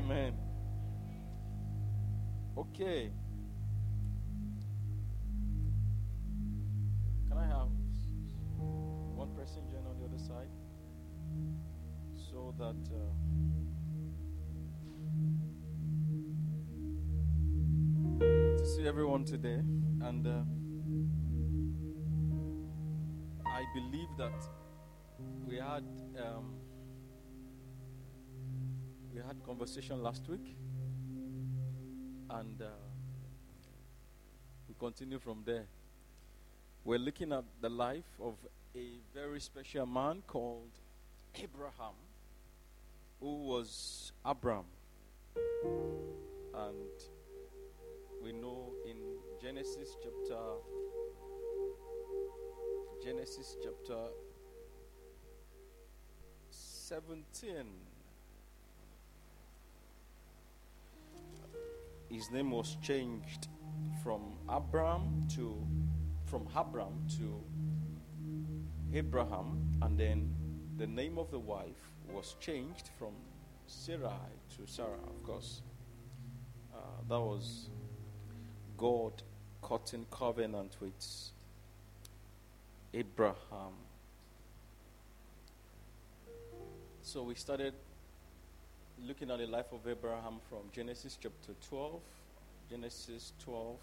[0.00, 0.32] Amen.
[2.56, 3.10] Okay.
[7.28, 7.68] Can I have
[9.14, 10.48] one person join on the other side
[12.16, 13.12] so that uh,
[18.56, 19.60] to see everyone today
[20.00, 20.44] and uh,
[23.46, 24.48] I believe that
[25.46, 25.84] we had
[26.24, 26.59] um,
[29.20, 30.56] we had conversation last week
[32.30, 32.66] and uh,
[34.66, 35.66] we continue from there.
[36.84, 38.34] We're looking at the life of
[38.74, 40.70] a very special man called
[41.34, 41.96] Abraham,
[43.20, 44.64] who was Abram.
[46.54, 46.90] And
[48.22, 48.96] we know in
[49.42, 50.40] Genesis chapter
[53.02, 53.98] Genesis chapter
[56.50, 57.89] 17
[62.10, 63.48] his name was changed
[64.02, 65.66] from Abram to
[66.26, 67.42] from Abram to
[68.92, 70.34] Abraham, and then
[70.76, 73.12] the name of the wife was changed from
[73.66, 75.02] Sarai to Sarah.
[75.06, 75.62] Of course,
[76.72, 77.68] uh, that was
[78.76, 79.22] God
[79.62, 80.94] cutting covenant with
[82.94, 83.74] Abraham.
[87.02, 87.74] So we started
[89.06, 92.00] looking at the life of Abraham from Genesis chapter 12,
[92.70, 93.76] Genesis 12.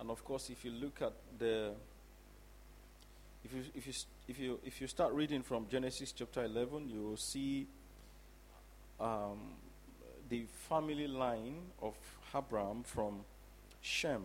[0.00, 1.72] And of course, if you look at the
[3.44, 3.92] if you if you
[4.28, 7.66] if you if you start reading from Genesis chapter 11, you will see
[9.00, 9.38] um,
[10.28, 11.94] the family line of
[12.36, 13.20] Abraham from
[13.80, 14.22] Shem.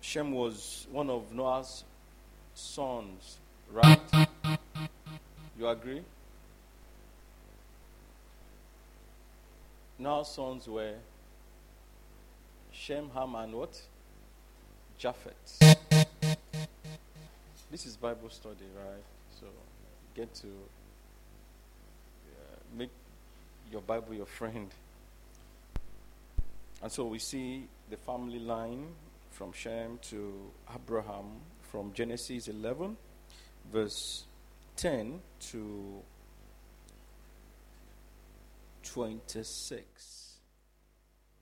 [0.00, 1.84] Shem was one of Noah's
[2.54, 3.38] sons,
[3.70, 4.00] right?
[5.60, 6.00] You agree?
[9.98, 10.94] Now sons were
[12.72, 13.78] Shem, Ham, and what?
[14.96, 15.58] Japheth.
[17.70, 19.04] This is Bible study, right?
[19.38, 19.48] So
[20.14, 22.88] get to uh, make
[23.70, 24.70] your Bible your friend.
[26.82, 28.86] And so we see the family line
[29.30, 30.32] from Shem to
[30.74, 31.26] Abraham
[31.70, 32.96] from Genesis 11,
[33.70, 34.24] verse
[34.76, 36.02] 10 to
[38.82, 40.30] 26.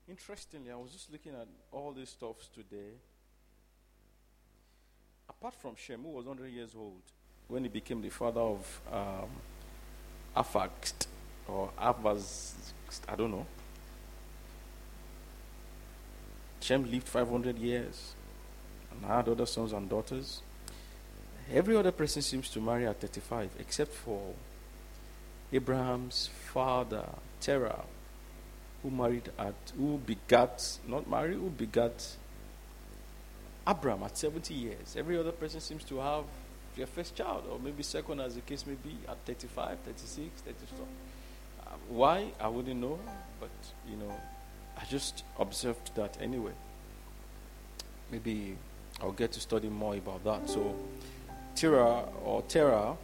[0.07, 2.93] Interestingly, I was just looking at all these stuffs today.
[5.29, 7.01] Apart from Shem, who was 100 years old
[7.47, 9.29] when he became the father of um,
[11.47, 12.53] or Avaz,
[13.07, 13.45] I don't know.
[16.61, 18.13] Shem lived 500 years
[18.91, 20.41] and had other sons and daughters.
[21.51, 24.33] Every other person seems to marry at 35 except for
[25.51, 27.05] Abraham's father,
[27.41, 27.83] Terah,
[28.83, 32.15] who married at, who begat, not married, who begat
[33.67, 34.95] Abraham at 70 years.
[34.97, 36.23] Every other person seems to have
[36.75, 40.85] their first child, or maybe second, as the case may be, at 35, 36, 34.
[41.65, 42.31] Uh, why?
[42.39, 42.99] I wouldn't know,
[43.39, 43.49] but
[43.89, 44.13] you know,
[44.77, 46.53] I just observed that anyway.
[48.11, 48.55] Maybe
[49.01, 50.49] I'll get to study more about that.
[50.49, 50.75] So,
[51.59, 52.95] Terah or Terah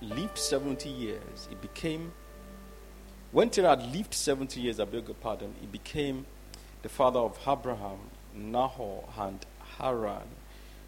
[0.00, 1.48] lived 70 years.
[1.50, 2.12] it became,
[3.32, 6.24] when Terah lived 70 years, I beg your pardon, he became
[6.82, 7.98] the father of Abraham,
[8.32, 9.44] Nahor, and
[9.76, 10.28] Haran.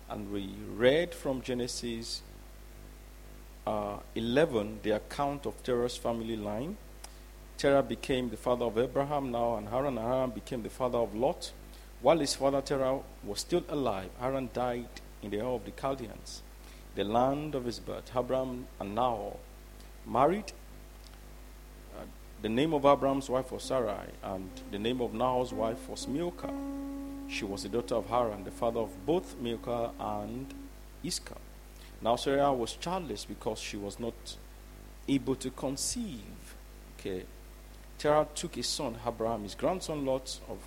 [0.09, 2.23] And we read from Genesis
[3.67, 6.77] uh, 11 the account of Terah's family line.
[7.59, 11.51] Terah became the father of Abraham Nahor, and Haran, Haran became the father of Lot.
[12.01, 16.43] While his father Terah was still alive, Haran died in the Ur of the Chaldeans,
[16.95, 18.11] the land of his birth.
[18.17, 19.37] Abraham and Nahor
[20.07, 20.53] married.
[21.97, 22.05] Uh,
[22.43, 26.53] the name of Abraham's wife was Sarai, and the name of Nahor's wife was Milcah.
[27.29, 30.53] She was the daughter of Haran, the father of both Milcah and
[31.05, 31.37] Iscah.
[32.03, 34.37] Now Sarah was childless because she was not
[35.07, 36.57] able to conceive.
[36.99, 37.25] Okay.
[37.99, 40.59] Terah took his son Abraham, his grandson Lot, of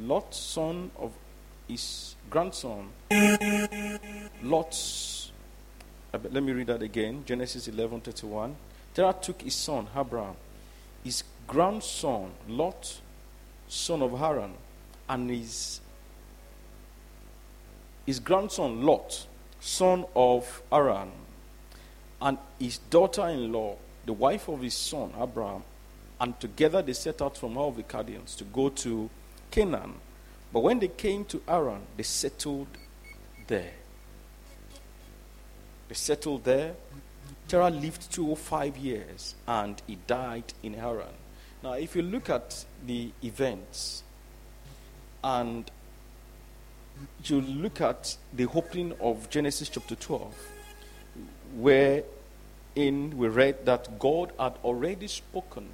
[0.00, 1.12] Lot's son of
[1.68, 2.88] his grandson.
[4.42, 5.19] Lot's.
[6.12, 7.24] Let me read that again.
[7.24, 8.56] Genesis 11:31.
[8.94, 10.34] Terah took his son Abraham,
[11.04, 13.00] his grandson Lot,
[13.68, 14.54] son of Haran,
[15.08, 15.80] and his
[18.06, 19.26] his grandson Lot,
[19.60, 21.12] son of Haran,
[22.20, 25.62] and his daughter-in-law, the wife of his son Abraham,
[26.20, 29.08] and together they set out from of the Chaldeans to go to
[29.52, 29.94] Canaan.
[30.52, 32.66] But when they came to Haran, they settled
[33.46, 33.74] there.
[35.90, 36.74] They settled there,
[37.48, 41.14] Terah lived 205 years and he died in Haran.
[41.64, 44.04] Now, if you look at the events
[45.24, 45.68] and
[47.24, 50.32] you look at the opening of Genesis chapter 12,
[51.56, 52.04] wherein
[52.76, 55.70] we read that God had already spoken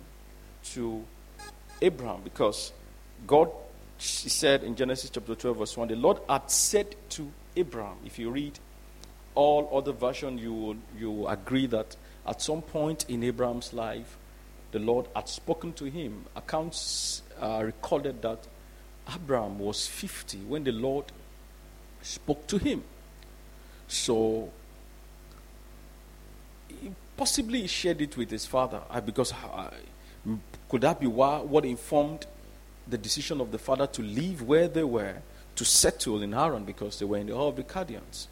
[0.72, 1.04] to
[1.82, 2.72] Abraham because
[3.26, 3.50] God
[3.98, 8.30] said in Genesis chapter 12, verse 1, the Lord had said to Abraham, if you
[8.30, 8.58] read
[9.36, 11.94] all other versions, you will, you agree that
[12.26, 14.16] at some point in Abraham's life,
[14.72, 16.24] the Lord had spoken to him.
[16.34, 18.40] Accounts uh, recorded that
[19.14, 21.04] Abraham was 50 when the Lord
[22.02, 22.82] spoke to him.
[23.86, 24.50] So,
[27.16, 29.70] possibly he shared it with his father uh, because uh,
[30.68, 32.26] could that be why, what informed
[32.88, 35.16] the decision of the father to leave where they were
[35.54, 38.28] to settle in Haran because they were in the Hall of the Chaldeans?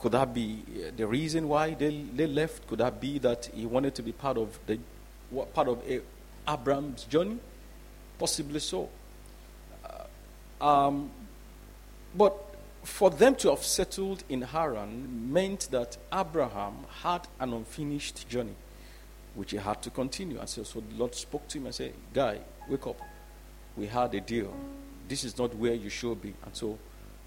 [0.00, 2.66] Could that be uh, the reason why they, they left?
[2.66, 4.78] Could that be that he wanted to be part of the
[5.54, 5.82] part of
[6.48, 7.38] Abraham's journey?
[8.18, 8.88] Possibly so.
[10.60, 11.10] Uh, um,
[12.14, 12.34] but
[12.82, 18.54] for them to have settled in Haran meant that Abraham had an unfinished journey,
[19.34, 20.38] which he had to continue.
[20.38, 22.38] And so, so the Lord spoke to him and said, Guy,
[22.68, 23.00] wake up.
[23.76, 24.52] We had a deal.
[25.08, 26.34] This is not where you should be.
[26.44, 26.78] And so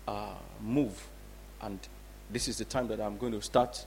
[0.07, 1.07] uh, move.
[1.61, 1.79] And
[2.33, 3.85] this is the time that I'm going to start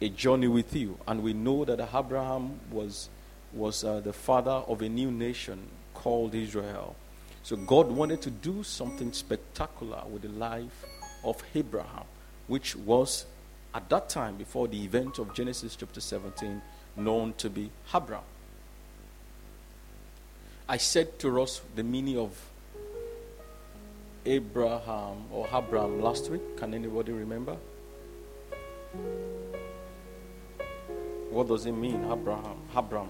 [0.00, 0.98] a journey with you.
[1.06, 3.08] And we know that Abraham was,
[3.52, 6.94] was uh, the father of a new nation called Israel.
[7.42, 10.84] So God wanted to do something spectacular with the life
[11.24, 12.04] of Abraham,
[12.46, 13.26] which was
[13.74, 16.62] at that time, before the event of Genesis chapter 17,
[16.96, 18.22] known to be Abram.
[20.68, 22.36] I said to us the meaning of
[24.26, 26.56] Abraham or Abram last week.
[26.56, 27.56] Can anybody remember?
[31.30, 32.56] What does it mean, Abraham?
[32.74, 33.08] Abram.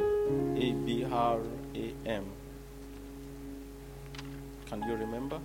[0.00, 1.40] A B R
[1.74, 2.24] A M.
[4.66, 5.40] Can you remember?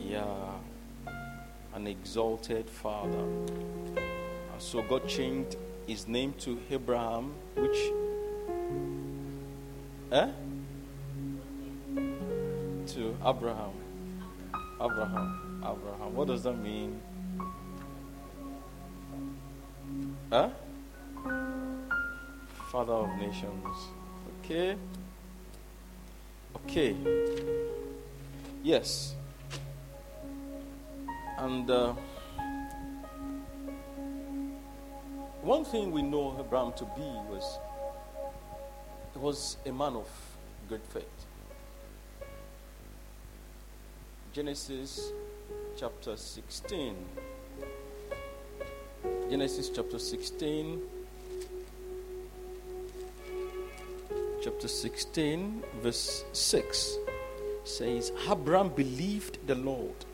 [0.00, 0.24] Yeah,
[1.74, 3.24] an exalted father.
[4.58, 5.56] So God changed
[5.86, 7.76] his name to Abraham, which,
[10.10, 10.30] eh?
[12.86, 13.72] To Abraham.
[14.80, 15.60] Abraham.
[15.60, 16.14] Abraham.
[16.14, 17.00] What does that mean?
[20.30, 20.48] Huh?
[22.72, 23.76] Father of nations.
[24.40, 24.76] Okay.
[26.56, 26.96] Okay.
[28.64, 29.14] Yes.
[31.38, 31.92] And uh,
[35.42, 37.58] one thing we know Abraham to be was
[39.12, 40.08] he was a man of
[40.68, 41.04] great faith.
[44.32, 45.12] Genesis
[45.78, 46.96] chapter 16.
[49.30, 50.80] Genesis chapter 16.
[54.42, 56.96] Chapter 16, verse 6
[57.64, 60.04] says, Abraham believed the Lord,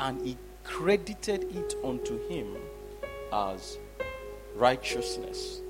[0.00, 2.56] and he credited it unto him
[3.32, 3.78] as
[4.56, 5.60] righteousness.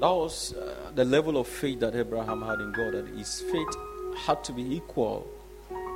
[0.00, 3.68] That was uh, the level of faith that Abraham had in God, that his faith
[4.16, 5.26] had to be equal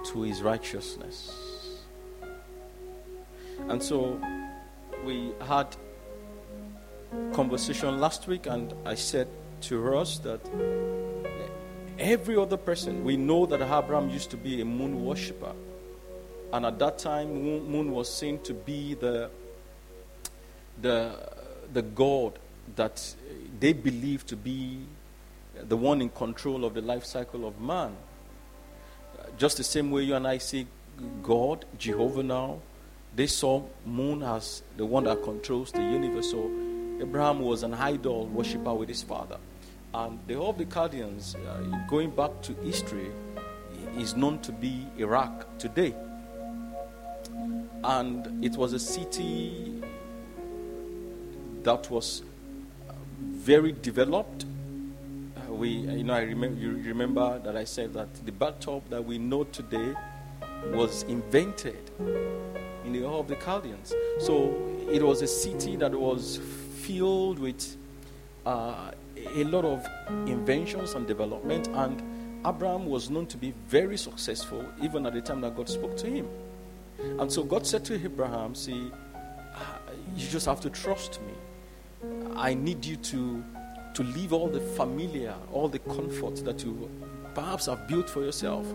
[0.07, 1.81] to his righteousness.
[3.69, 4.21] And so
[5.05, 5.69] we had
[7.33, 9.29] conversation last week, and I said
[9.63, 10.41] to us that
[11.99, 15.53] every other person, we know that Abraham used to be a moon worshiper.
[16.53, 19.31] And at that time, moon was seen to be the,
[20.81, 21.17] the,
[21.73, 22.39] the God
[22.77, 23.15] that
[23.61, 24.81] they believed to be
[25.69, 27.97] the one in control of the life cycle of man.
[29.39, 30.67] Just the same way you and I see
[31.23, 32.59] God, Jehovah now,
[33.17, 36.31] they saw moon as the one that controls the universe.
[36.31, 36.51] So
[37.01, 39.39] Abraham was an idol worshiper with his father.
[39.93, 43.11] And the whole of the Chaldeans, uh, going back to history,
[43.97, 45.95] is known to be Iraq today
[47.85, 49.83] and it was a city
[51.63, 52.23] that was
[53.21, 54.47] very developed.
[55.37, 59.05] Uh, we, you know, I remember you remember that I said that the bathtub that
[59.05, 59.95] we know today
[60.73, 61.91] was invented
[62.85, 63.95] in the Hall of the Chaldeans.
[64.19, 64.55] So
[64.91, 66.39] it was a city that was
[66.83, 67.77] filled with
[68.47, 69.87] uh, a lot of
[70.27, 72.03] inventions and development, and
[72.47, 76.07] Abraham was known to be very successful even at the time that God spoke to
[76.07, 76.29] him.
[77.19, 78.91] And so God said to Abraham, See,
[80.17, 81.35] you just have to trust me.
[82.37, 83.43] I need you to,
[83.95, 86.91] to leave all the familiar, all the comforts that you
[87.35, 88.67] perhaps have built for yourself,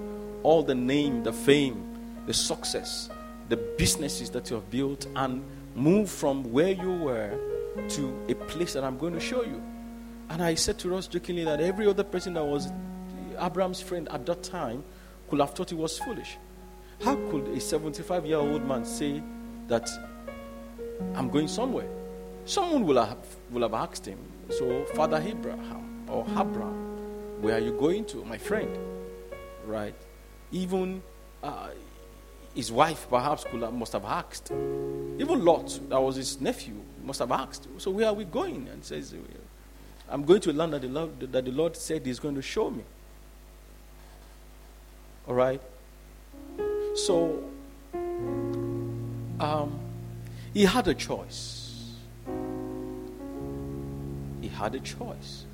[0.43, 1.84] all the name, the fame,
[2.25, 3.10] the success,
[3.50, 5.43] the businesses that you have built, and
[5.75, 7.39] Move from where you were
[7.88, 9.62] to a place that I'm going to show you.
[10.29, 12.69] And I said to Ross jokingly that every other person that was
[13.39, 14.84] Abraham's friend at that time
[15.29, 16.38] could have thought he was foolish.
[17.01, 19.24] How could a 75 year old man say
[19.67, 19.89] that
[21.15, 21.88] I'm going somewhere?
[22.46, 23.17] Someone will have,
[23.51, 24.19] will have asked him,
[24.50, 28.77] So, Father Abraham or Abraham, where are you going to, my friend?
[29.65, 29.96] Right?
[30.51, 31.01] Even
[31.44, 31.70] uh,
[32.56, 34.51] his wife perhaps could have, must have asked.
[34.51, 37.68] Even Lot, that was his nephew, must have asked.
[37.77, 38.68] So, where are we going?
[38.68, 39.13] And says,
[40.10, 42.70] I'm going to land that the Lord, that the Lord said He's going to show
[42.72, 42.84] me.
[45.27, 45.62] All right?
[46.96, 47.44] So,
[49.39, 49.79] um,
[50.53, 51.94] he had a choice.
[54.41, 55.46] He had a choice.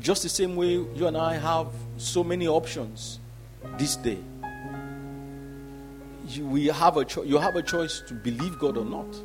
[0.00, 3.18] Just the same way you and I have so many options
[3.76, 4.18] this day.
[6.28, 9.16] You, we have a cho- you have a choice to believe God or not.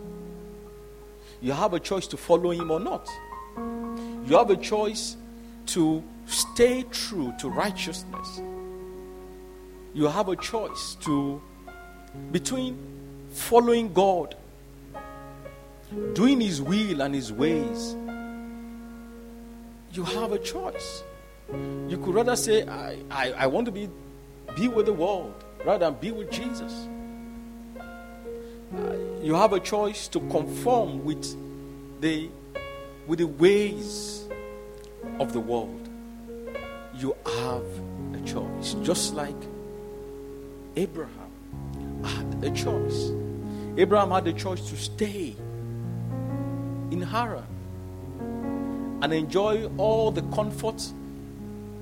[1.42, 3.10] You have a choice to follow Him or not.
[4.25, 5.18] You have a choice
[5.68, 8.42] to stay true to righteousness
[9.94, 11.42] you have a choice to
[12.32, 12.78] between
[13.30, 14.36] following God,
[16.13, 17.96] doing His will and His ways.
[19.92, 21.04] You have a choice.
[21.88, 23.88] You could rather say, I, I, I want to be,
[24.56, 26.88] be with the world rather than be with Jesus.
[27.78, 31.36] Uh, you have a choice to conform with
[32.02, 32.30] the,
[33.08, 34.28] with the ways
[35.20, 35.90] of the world.
[36.96, 37.64] You have
[38.14, 38.76] a choice.
[38.82, 39.36] Just like
[40.76, 43.12] Abraham had a choice.
[43.78, 45.36] Abraham had a choice to stay
[46.92, 47.48] in Haran
[49.02, 50.82] and enjoy all the comfort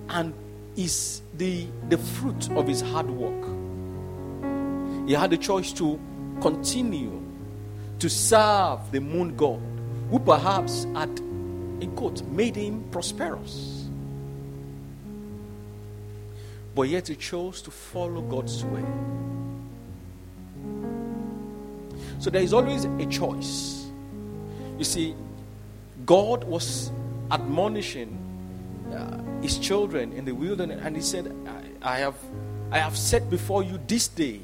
[0.09, 0.33] and
[0.75, 5.07] is the, the fruit of his hard work.
[5.07, 5.99] He had a choice to
[6.41, 7.21] continue
[7.99, 9.61] to serve the moon god,
[10.09, 13.87] who perhaps had, in quote, made him prosperous.
[16.73, 18.85] But yet he chose to follow God's way.
[22.19, 23.87] So there is always a choice.
[24.77, 25.15] You see,
[26.05, 26.91] God was
[27.29, 28.17] admonishing
[28.93, 31.33] uh, his children in the wilderness, and he said,
[31.81, 32.15] I, I, have,
[32.71, 34.41] I have set before you this day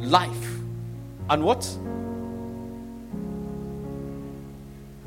[0.00, 0.58] life
[1.30, 1.64] and what?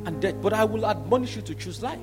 [0.06, 0.36] And death.
[0.42, 2.00] But I will admonish you to choose life.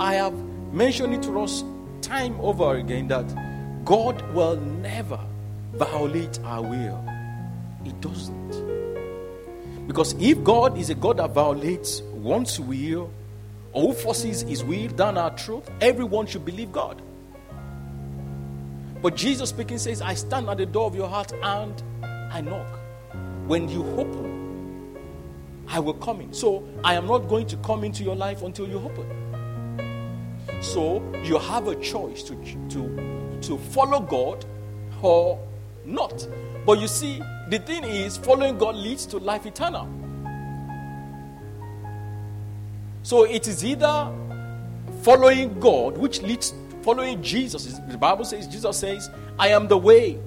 [0.00, 0.34] I have
[0.72, 1.64] mentioned it to us
[2.02, 3.26] time over again that
[3.84, 5.20] God will never
[5.74, 7.04] violate our will.
[7.84, 9.86] He doesn't.
[9.86, 13.10] Because if God is a God that violates one's will
[13.74, 17.02] who forces his will down our throat, everyone should believe God.
[19.02, 21.82] But Jesus speaking says, I stand at the door of your heart and
[22.32, 22.78] I knock.
[23.46, 24.96] When you open,
[25.68, 26.32] I will come in.
[26.32, 29.06] So I am not going to come into your life until you open.
[30.62, 32.34] So you have a choice to,
[32.70, 34.46] to, to follow God
[35.02, 35.38] or
[35.84, 36.26] not.
[36.64, 39.86] But you see, the thing is, following God leads to life eternal.
[43.04, 44.10] So it is either
[45.02, 47.78] following God, which leads following Jesus.
[47.86, 50.18] The Bible says, Jesus says, I am the way,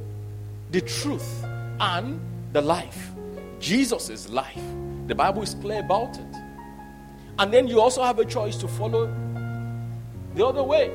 [0.69, 1.43] the truth,
[1.79, 2.19] and
[2.53, 3.11] the life.
[3.59, 4.61] Jesus is life.
[5.07, 6.35] The Bible is clear about it.
[7.39, 9.11] And then you also have a choice to follow
[10.35, 10.91] the other way.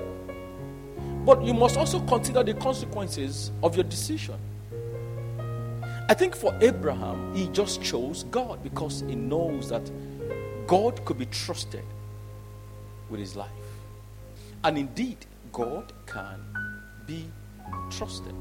[1.26, 4.36] But you must also consider the consequences of your decision.
[6.08, 9.90] I think for Abraham, he just chose God because he knows that
[10.72, 11.84] God could be trusted
[13.10, 13.50] with his life.
[14.64, 15.18] And indeed,
[15.52, 16.40] God can
[17.06, 17.28] be
[17.90, 18.34] trusted.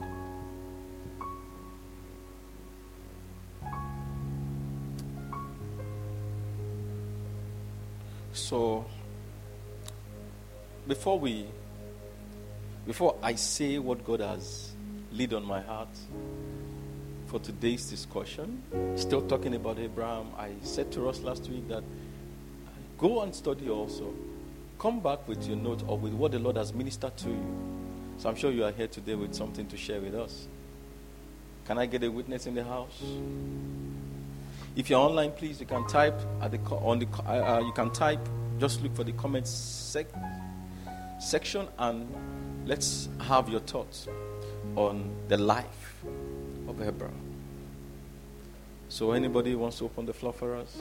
[8.32, 8.86] So,
[10.88, 11.48] before we
[12.88, 14.72] before I say what God has
[15.12, 15.90] laid on my heart
[17.26, 18.64] for today's discussion,
[18.96, 21.84] still talking about Abraham, I said to us last week that
[23.02, 24.14] go and study also.
[24.80, 27.46] Come back with your note or with what the Lord has ministered to you.
[28.18, 30.48] So I'm sure you are here today with something to share with us.
[31.66, 33.02] Can I get a witness in the house?
[34.76, 37.92] If you're online, please you can type at the on the uh, uh you can
[37.92, 38.20] type.
[38.60, 40.22] Just look for the comments section
[41.20, 42.08] section and
[42.66, 44.08] let's have your thoughts
[44.76, 46.04] on the life
[46.68, 47.16] of Abraham.
[48.90, 50.78] So, anybody wants to open the floor for us?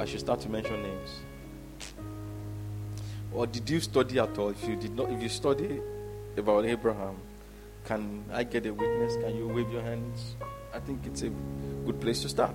[0.00, 1.20] I should start to mention names.
[3.34, 4.48] Or did you study at all?
[4.48, 5.80] If you did not, if you study
[6.36, 7.16] about Abraham,
[7.84, 9.16] Can I get a witness?
[9.16, 10.36] Can you wave your hands?
[10.72, 11.30] I think it's a
[11.86, 12.54] good place to start.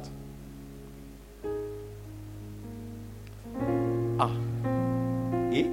[4.19, 4.31] Ah.
[5.51, 5.67] Eh?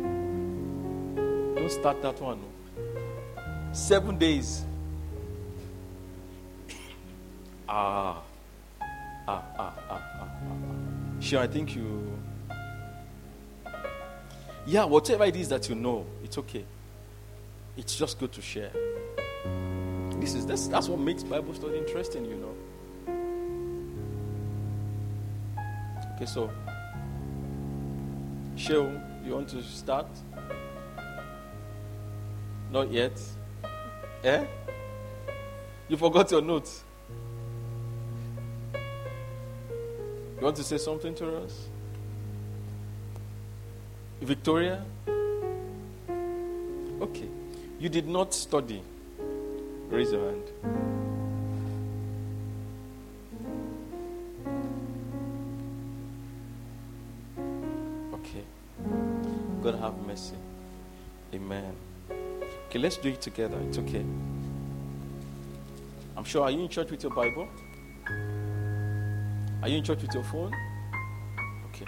[1.55, 2.41] Don't start that one.
[3.73, 4.65] Seven days.
[7.69, 8.23] ah.
[11.23, 12.19] Sure, I think you.
[14.67, 16.65] Yeah, whatever it is that you know, it's okay.
[17.77, 18.73] It's just good to share.
[20.19, 22.55] This is that's, that's what makes Bible study interesting, you know.
[26.17, 26.51] Okay, so
[28.57, 28.93] Sheol,
[29.25, 30.09] you want to start?
[32.73, 33.21] Not yet.
[34.25, 34.45] Eh?
[35.89, 36.83] You forgot your notes.
[40.43, 41.69] You want to say something to us?
[44.21, 44.85] Victoria?
[47.01, 47.29] Okay.
[47.79, 48.83] You did not study.
[49.89, 50.43] Raise your hand.
[58.15, 58.43] Okay.
[59.63, 60.35] God have mercy.
[61.33, 61.73] Amen.
[62.67, 63.59] Okay, let's do it together.
[63.69, 64.05] It's okay.
[66.17, 66.43] I'm sure.
[66.43, 67.47] Are you in church with your Bible?
[69.63, 70.53] Are you in church with your phone?
[71.69, 71.87] Okay.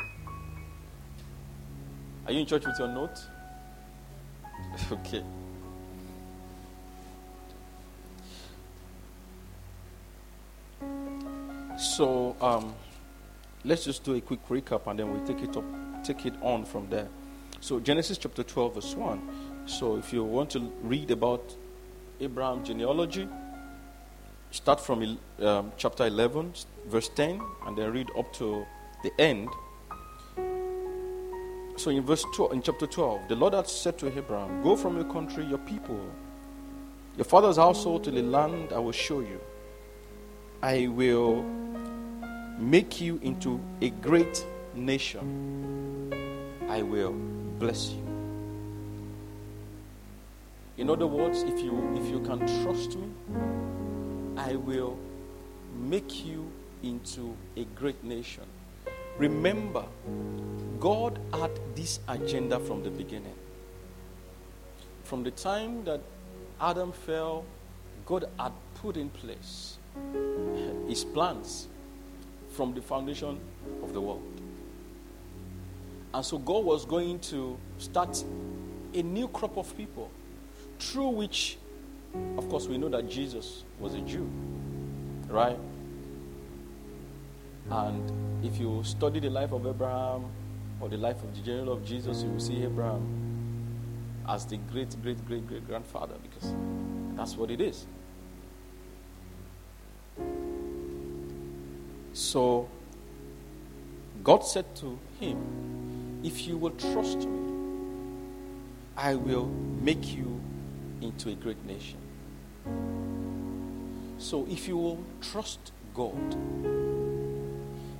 [2.25, 3.19] Are you in church with your note?
[4.93, 5.25] okay.
[11.76, 12.73] So um,
[13.64, 15.64] let's just do a quick recap and then we take it up,
[16.04, 17.09] take it on from there.
[17.61, 19.66] So Genesis chapter 12, verse 1.
[19.66, 21.57] So if you want to read about
[22.21, 23.28] Abraham genealogy,
[24.54, 26.52] start from um, chapter 11,
[26.87, 28.64] verse 10, and then read up to
[29.02, 29.49] the end.
[31.76, 34.94] So in verse 12, in chapter 12, the Lord had said to Abraham, Go from
[34.94, 36.00] your country, your people,
[37.16, 39.40] your father's household to the land I will show you.
[40.62, 41.42] I will
[42.56, 46.12] make you into a great nation.
[46.69, 47.12] I will
[47.58, 48.04] bless you.
[50.76, 53.08] In other words, if you if you can trust me,
[54.36, 54.97] I will
[55.76, 56.50] make you
[56.82, 58.44] into a great nation.
[59.18, 59.84] Remember,
[60.80, 63.34] God had this agenda from the beginning.
[65.04, 66.00] From the time that
[66.60, 67.44] Adam fell,
[68.06, 69.78] God had put in place
[70.88, 71.68] his plans
[72.50, 73.40] from the foundation
[73.82, 74.23] of the world.
[76.12, 78.23] And so God was going to start
[78.94, 80.10] a new crop of people
[80.78, 81.58] through which,
[82.37, 84.29] of course, we know that Jesus was a Jew,
[85.29, 85.59] right?
[87.71, 90.27] And if you study the life of Abraham
[90.81, 93.25] or the life of the general of Jesus, you will see Abraham
[94.29, 96.55] as the great, great, great, great grandfather because
[97.17, 97.87] that's what it is.
[102.13, 102.69] So
[104.23, 107.53] God said to him, If you will trust me,
[108.97, 109.47] I will
[109.83, 110.41] make you
[111.00, 111.99] into a great nation.
[114.19, 116.37] So if you will trust God,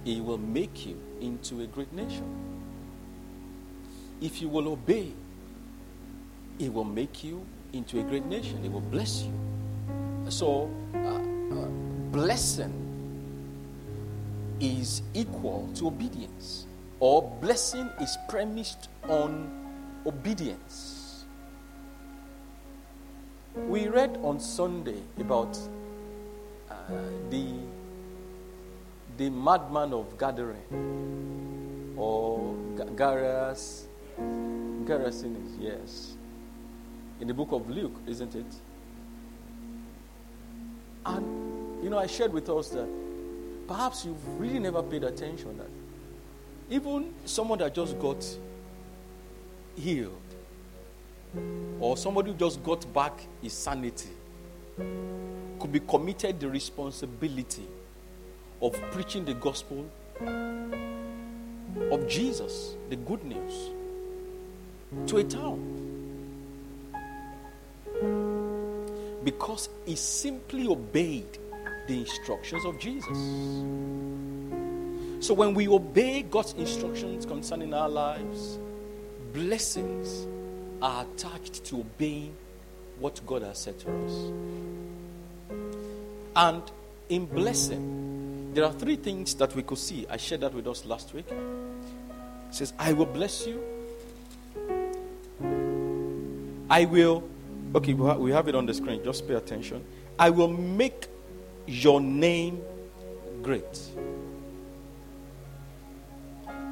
[0.05, 2.25] He will make you into a great nation.
[4.21, 5.13] If you will obey,
[6.59, 8.63] He will make you into a great nation.
[8.63, 9.33] He will bless you.
[10.31, 11.69] So, uh, uh,
[12.11, 12.73] blessing
[14.61, 16.67] is equal to obedience,
[17.01, 19.51] or blessing is premised on
[20.07, 20.94] obedience.
[23.57, 25.57] We read on Sunday about
[26.69, 26.75] uh,
[27.31, 27.53] the
[29.17, 32.55] the madman of Gadarene or
[32.97, 33.85] Garas
[34.19, 36.17] Gerasenes, yes,
[37.21, 38.55] in the book of Luke, isn't it?
[41.07, 42.89] And you know, I shared with us that
[43.69, 45.71] perhaps you've really never paid attention that
[46.71, 48.27] even someone that just got
[49.77, 50.19] healed
[51.81, 54.11] or somebody who just got back his sanity
[55.59, 57.67] could be committed the responsibility
[58.61, 59.85] of preaching the gospel
[61.91, 63.71] of Jesus, the good news,
[65.07, 65.71] to a town.
[69.25, 71.39] Because he simply obeyed
[71.89, 73.17] the instructions of Jesus.
[75.21, 78.59] So when we obey God's instructions concerning our lives,
[79.33, 80.27] blessings
[80.83, 82.35] are attached to obeying
[82.99, 84.13] what God has said to us.
[86.37, 86.63] And
[87.09, 90.07] in blessing, there are three things that we could see.
[90.09, 91.27] I shared that with us last week.
[91.31, 93.63] It says, I will bless you.
[96.71, 97.25] I will
[97.75, 99.03] Okay, we have it on the screen.
[99.03, 99.85] Just pay attention.
[100.17, 101.09] I will make
[101.67, 102.63] your name
[103.43, 103.81] great.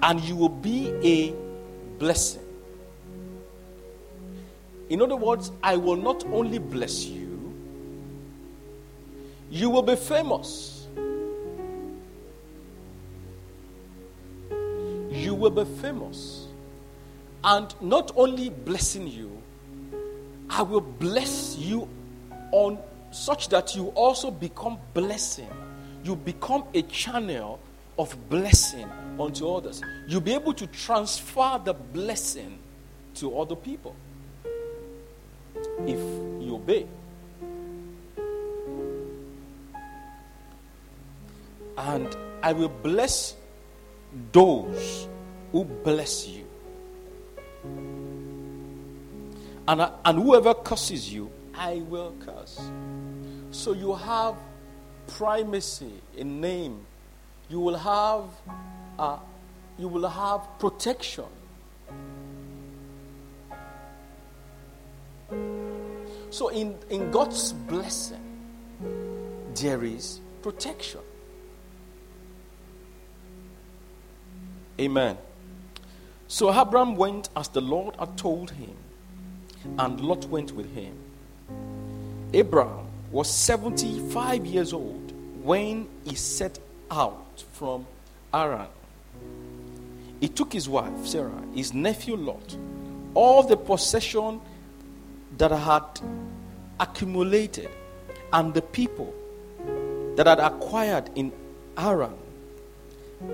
[0.03, 1.35] And you will be a
[1.99, 2.43] blessing.
[4.93, 7.55] In other words, I will not only bless you,
[9.51, 10.87] you will be famous.
[14.51, 16.47] You will be famous.
[17.43, 19.43] And not only blessing you,
[20.51, 21.89] I will bless you
[22.51, 22.79] on
[23.13, 25.49] such that you also become blessing.
[26.05, 27.61] You become a channel
[27.99, 29.81] of blessing unto others.
[30.07, 32.59] You'll be able to transfer the blessing
[33.15, 33.97] to other people
[35.87, 35.98] if
[36.42, 36.87] you obey.
[41.77, 43.37] And I will bless
[44.33, 45.09] those
[45.53, 46.44] who bless you.
[49.68, 52.61] And, I, and whoever curses you, I will curse.
[53.51, 54.35] So you have
[55.07, 56.85] primacy in name.
[57.48, 58.25] You will have,
[58.98, 59.18] uh,
[59.79, 61.27] you will have protection.
[66.33, 68.23] So in, in God's blessing,
[69.55, 71.01] there is protection.
[74.81, 75.18] Amen.
[76.29, 78.75] So Abram went as the Lord had told him,
[79.79, 80.97] and Lot went with him.
[82.33, 85.12] Abraham was 75 years old
[85.45, 86.59] when he set
[86.90, 87.87] out from
[88.33, 88.68] Haran.
[90.18, 92.57] He took his wife, Sarah, his nephew Lot,
[93.12, 94.40] all the possession
[95.43, 96.01] that had
[96.79, 97.69] accumulated,
[98.33, 99.13] and the people
[100.15, 101.33] that had acquired in
[101.77, 102.15] Haran.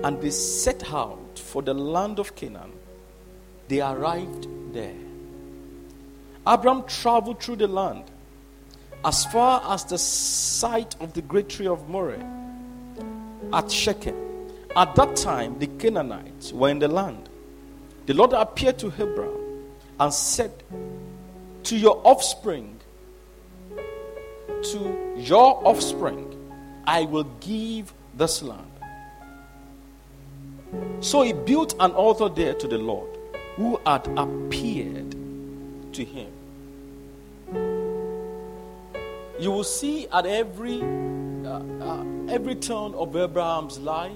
[0.03, 2.71] and they set out for the land of Canaan.
[3.67, 4.95] They arrived there.
[6.47, 8.05] Abram traveled through the land
[9.05, 12.25] as far as the site of the great tree of Moreh
[13.53, 14.15] at Shechem.
[14.75, 17.29] At that time, the Canaanites were in the land.
[18.07, 19.65] The Lord appeared to Abram
[19.99, 20.51] and said,
[21.69, 22.79] To your offspring,
[24.71, 26.25] to your offspring,
[26.85, 28.65] I will give this land.
[30.99, 33.17] So he built an altar there to the Lord
[33.55, 35.15] who had appeared
[35.93, 36.31] to him
[39.39, 44.11] you will see at every uh, uh, every turn of Abraham's life,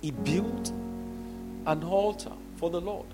[0.00, 0.72] he built
[1.66, 3.06] an altar for the Lord.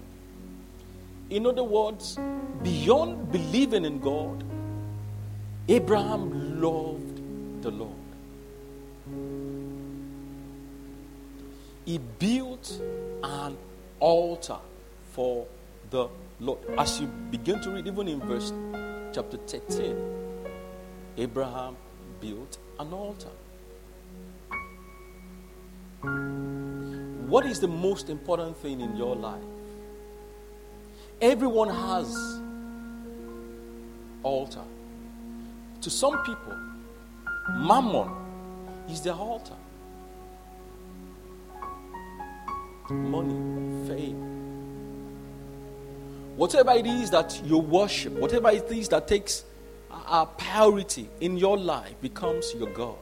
[1.31, 2.19] In other words,
[2.63, 4.43] beyond believing in God,
[5.69, 7.95] Abraham loved the Lord.
[11.85, 12.81] He built
[13.23, 13.57] an
[14.01, 14.59] altar
[15.13, 15.47] for
[15.91, 16.09] the
[16.41, 16.59] Lord.
[16.77, 18.53] As you begin to read, even in verse
[19.15, 19.97] chapter 13,
[21.17, 21.77] Abraham
[22.21, 23.31] built an altar.
[27.29, 29.60] What is the most important thing in your life?
[31.21, 32.41] Everyone has
[34.23, 34.65] altar.
[35.83, 36.57] To some people,
[37.59, 38.11] mammon
[38.89, 39.57] is their altar.
[42.89, 44.31] Money, fame.
[46.37, 49.45] Whatever it is that you worship, whatever it is that takes
[49.91, 52.97] our priority in your life becomes your God.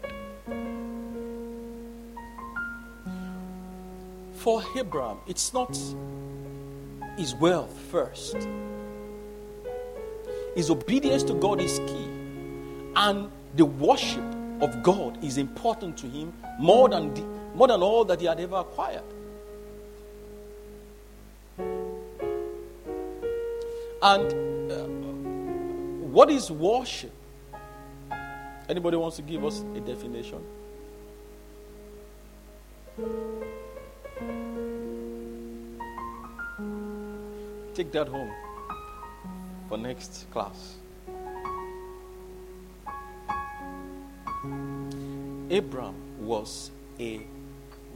[4.35, 5.79] For Abraham, it's not
[7.19, 8.37] his wealth first.
[10.55, 12.09] His obedience to God is key.
[12.95, 14.25] And the worship
[14.61, 17.23] of God is important to him more than, the,
[17.55, 19.03] more than all that he had ever acquired.
[24.01, 24.85] And uh,
[26.07, 27.13] what is worship?
[28.69, 30.45] Anybody wants to give us a definition?
[37.79, 38.33] Take that home
[39.69, 40.75] for next class.
[45.49, 47.21] Abram was a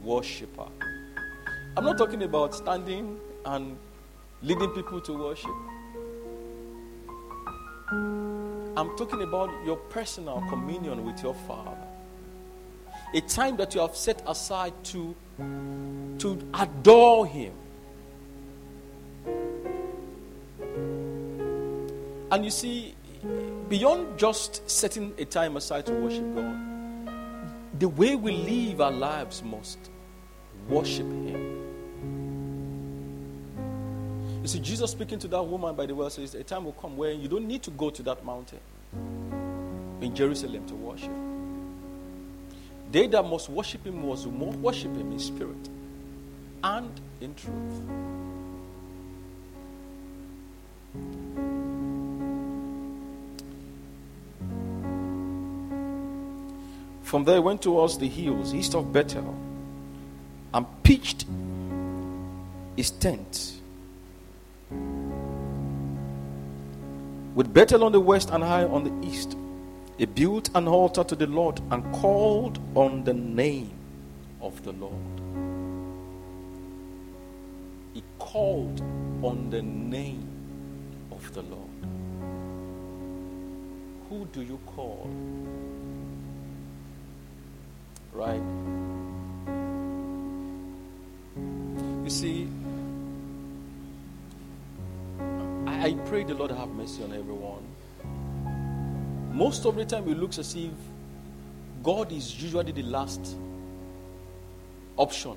[0.01, 0.67] worshiper.
[1.75, 3.75] I'm not talking about standing and
[4.41, 5.51] leading people to worship.
[8.77, 11.75] I'm talking about your personal communion with your Father.
[13.13, 15.13] A time that you have set aside to,
[16.19, 17.51] to adore Him.
[22.33, 22.95] And you see,
[23.69, 26.57] beyond just setting a time aside to worship God,
[27.77, 29.77] the way we live our lives must
[30.67, 31.61] worship Him.
[34.41, 36.97] You see, Jesus speaking to that woman by the well says, A time will come
[36.97, 38.61] when you don't need to go to that mountain
[40.01, 41.11] in Jerusalem to worship.
[42.91, 45.69] They that must worship him must worship him in spirit
[46.63, 47.81] and in truth.
[57.13, 59.35] From there, he went towards the hills east of Bethel
[60.51, 61.27] and pitched
[62.75, 63.61] his tent.
[67.35, 69.37] With Bethel on the west and Ai on the east,
[69.99, 73.69] he built an altar to the Lord and called on the name
[74.41, 75.21] of the Lord.
[77.93, 78.81] He called
[79.21, 80.27] on the name
[81.11, 81.69] of the Lord.
[84.09, 85.11] Who do you call?
[88.13, 88.41] Right?
[92.03, 92.47] You see,
[95.65, 97.63] I, I pray the Lord have mercy on everyone.
[99.33, 100.71] Most of the time, it looks as if
[101.81, 103.35] God is usually the last
[104.97, 105.35] option.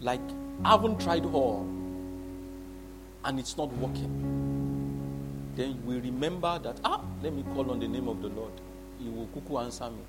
[0.00, 0.20] Like,
[0.64, 1.66] I haven't tried all
[3.24, 5.52] and it's not working.
[5.56, 8.52] Then we remember that, ah, let me call on the name of the Lord.
[9.00, 10.02] He will kuku answer me.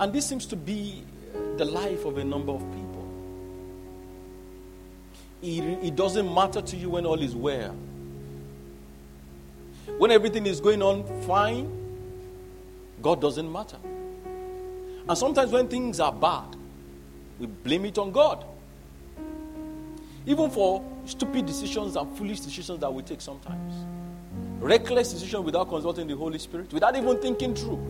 [0.00, 3.08] And this seems to be uh, the life of a number of people.
[5.42, 7.74] It, it doesn't matter to you when all is well.
[9.98, 11.70] When everything is going on fine,
[13.00, 13.78] God doesn't matter.
[15.08, 16.56] And sometimes when things are bad,
[17.38, 18.44] we blame it on God.
[20.24, 23.74] Even for stupid decisions and foolish decisions that we take sometimes.
[24.62, 27.80] Reckless decision without consulting the Holy Spirit, without even thinking through.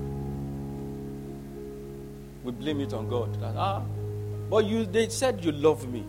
[2.42, 3.38] We blame it on God.
[3.42, 3.82] That, ah,
[4.48, 6.02] but you they said you love me.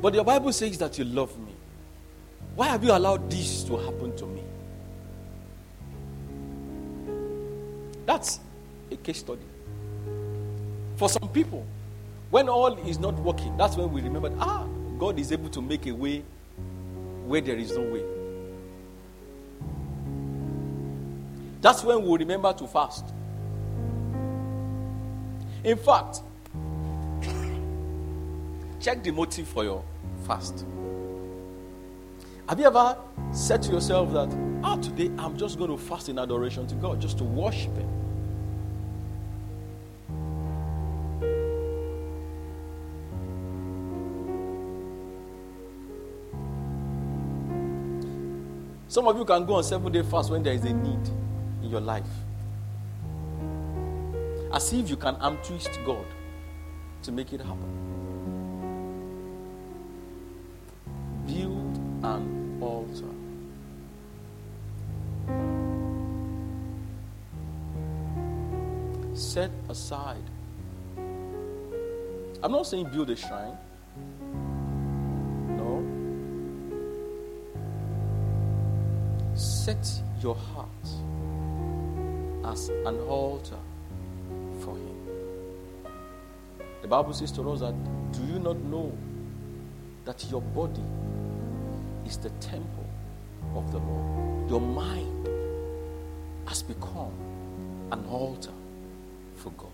[0.00, 1.52] But the Bible says that you love me.
[2.56, 4.42] Why have you allowed this to happen to me?
[8.06, 8.40] That's
[8.90, 9.44] a case study.
[10.96, 11.66] For some people,
[12.30, 14.66] when all is not working, that's when we remember, ah,
[14.98, 16.22] God is able to make a way
[17.26, 18.19] where there is no way.
[21.60, 23.04] That's when we remember to fast.
[25.62, 26.22] In fact,
[28.80, 29.84] check the motive for your
[30.26, 30.64] fast.
[32.48, 32.96] Have you ever
[33.32, 36.98] said to yourself that, ah, today I'm just going to fast in adoration to God,
[37.00, 37.88] just to worship Him?
[48.88, 51.10] Some of you can go on seven day fast when there is a need
[51.70, 52.04] your life.
[54.52, 56.04] As if you can arm twist God
[57.02, 57.70] to make it happen.
[61.26, 63.14] Build an altar.
[69.14, 70.24] Set aside.
[72.42, 73.56] I'm not saying build a shrine.
[75.56, 75.84] No.
[79.34, 79.86] Set
[80.20, 80.68] your heart
[82.44, 83.58] as an altar
[84.60, 84.96] for Him.
[86.82, 87.74] The Bible says to us that
[88.12, 88.96] do you not know
[90.04, 90.82] that your body
[92.06, 92.88] is the temple
[93.54, 94.50] of the Lord?
[94.50, 95.28] Your mind
[96.46, 97.12] has become
[97.92, 98.52] an altar
[99.36, 99.70] for God.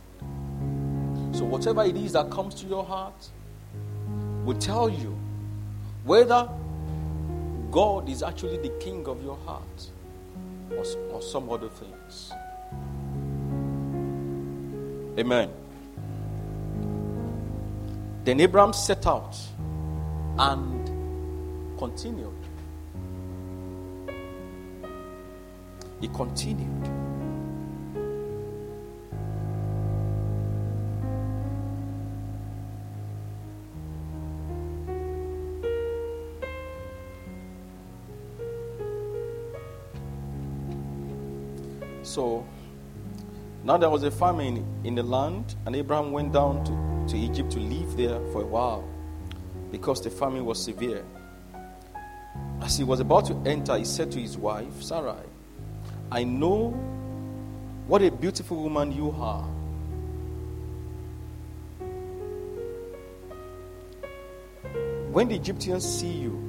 [1.36, 3.28] So, whatever it is that comes to your heart
[4.44, 5.16] will tell you
[6.04, 6.48] whether
[7.70, 9.86] God is actually the king of your heart
[10.70, 12.32] or, or some other things.
[15.18, 15.50] Amen.
[18.24, 19.36] Then Abraham set out
[20.38, 22.34] and continued.
[26.00, 26.90] He continued.
[42.02, 42.46] So
[43.66, 47.50] now there was a famine in the land, and Abraham went down to, to Egypt
[47.50, 48.88] to live there for a while
[49.72, 51.04] because the famine was severe.
[52.62, 55.26] As he was about to enter, he said to his wife, Sarai,
[56.12, 56.68] I know
[57.88, 59.42] what a beautiful woman you are.
[65.10, 66.40] When the Egyptians see you,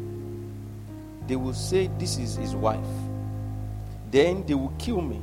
[1.26, 2.86] they will say, This is his wife.
[4.12, 5.20] Then they will kill me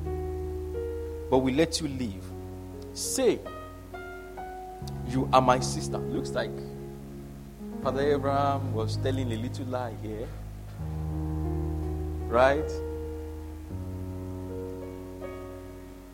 [1.35, 2.25] but we let you live.
[2.93, 3.41] Say,
[5.09, 5.99] You are my sister.
[5.99, 6.53] Looks like
[7.83, 10.29] Father Abraham was telling a little lie here.
[12.29, 12.71] Right?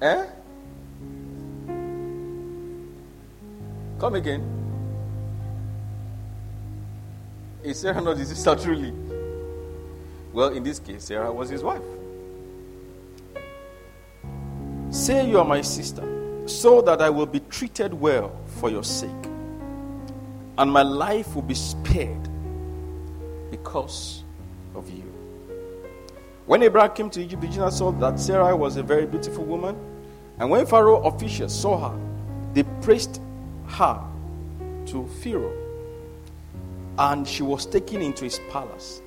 [0.01, 0.27] Eh?
[3.99, 4.43] Come again.
[7.63, 8.95] Is Sarah not his sister truly?
[10.33, 12.00] Well, in this case, Sarah was his wife.
[15.01, 16.07] Say you are my sister,
[16.45, 19.11] so that I will be treated well for your sake,
[20.59, 22.29] and my life will be spared
[23.51, 24.25] because
[24.75, 25.11] of you.
[26.45, 29.75] When Abraham came to Egypt, the Egyptians saw that Sarah was a very beautiful woman,
[30.39, 31.99] and when Pharaoh officials saw her,
[32.53, 33.23] they praised
[33.69, 34.05] her
[34.85, 35.57] to Pharaoh,
[36.99, 39.01] and she was taken into his palace.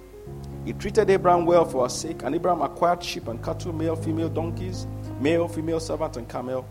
[0.65, 4.29] He treated Abraham well for her sake, and Abraham acquired sheep and cattle, male, female
[4.29, 4.87] donkeys,
[5.23, 6.67] male, female servant, and camel.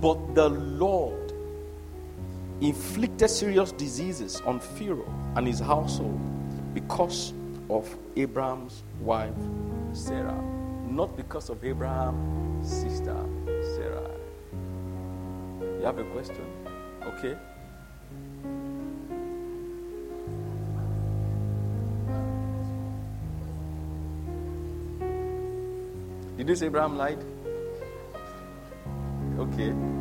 [0.00, 1.32] But the Lord
[2.60, 6.20] inflicted serious diseases on Pharaoh and his household
[6.74, 7.32] because
[7.70, 9.34] of Abraham's wife
[9.92, 10.40] Sarah,
[10.88, 13.16] not because of Abraham's sister
[13.74, 14.10] Sarah.
[15.62, 16.44] You have a question?
[17.02, 17.36] Okay.
[26.46, 27.24] You say Abraham lied?
[29.38, 29.93] Okay.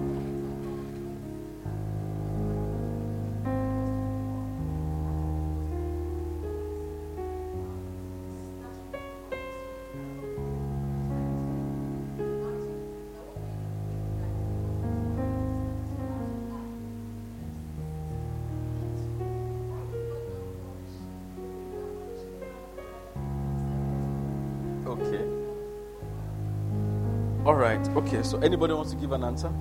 [28.13, 29.51] Okay, so anybody wants to give an answer?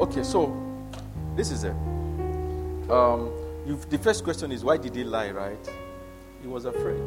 [0.00, 0.56] Okay, so
[1.36, 1.76] this is it.
[2.90, 3.30] Um,
[3.90, 5.70] the first question is why did he lie, right?
[6.40, 7.02] He was afraid.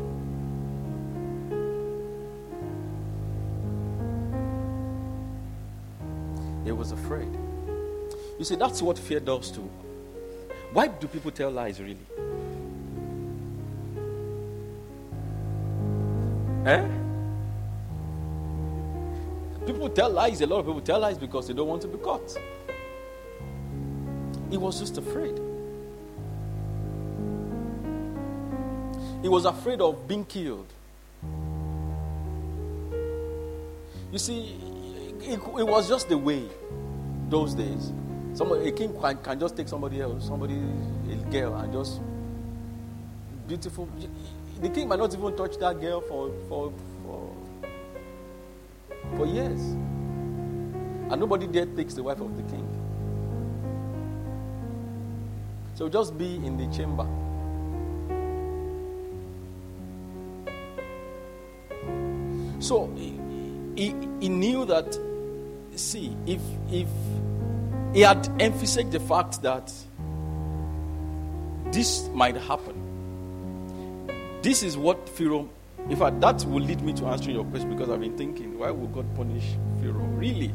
[6.64, 7.36] He was afraid.
[8.38, 9.68] You see, that's what fear does to
[10.74, 11.98] why do people tell lies, really?
[16.66, 16.88] Eh?
[19.66, 21.98] People tell lies, a lot of people tell lies because they don't want to be
[21.98, 22.38] caught.
[24.50, 25.38] He was just afraid.
[29.22, 30.68] He was afraid of being killed.
[34.12, 34.56] You see,
[35.22, 36.44] it, it was just the way
[37.30, 37.92] those days.
[38.38, 40.54] Somebody, a king can, can just take somebody else, somebody,
[41.12, 42.00] a girl, and just
[43.48, 43.90] beautiful.
[44.62, 46.72] The king might not even touch that girl for for
[47.04, 47.34] for,
[49.16, 52.68] for years, and nobody there takes the wife of the king.
[55.74, 57.08] So just be in the chamber.
[62.60, 63.20] So he,
[63.76, 64.96] he, he knew that.
[65.76, 66.88] See, if if
[67.98, 69.74] he had emphasized the fact that
[71.72, 72.76] this might happen.
[74.44, 75.50] This is what Pharaoh,
[75.90, 78.70] in fact, that will lead me to answering your question because I've been thinking, why
[78.70, 79.46] would God punish
[79.82, 80.06] Pharaoh?
[80.14, 80.54] Really?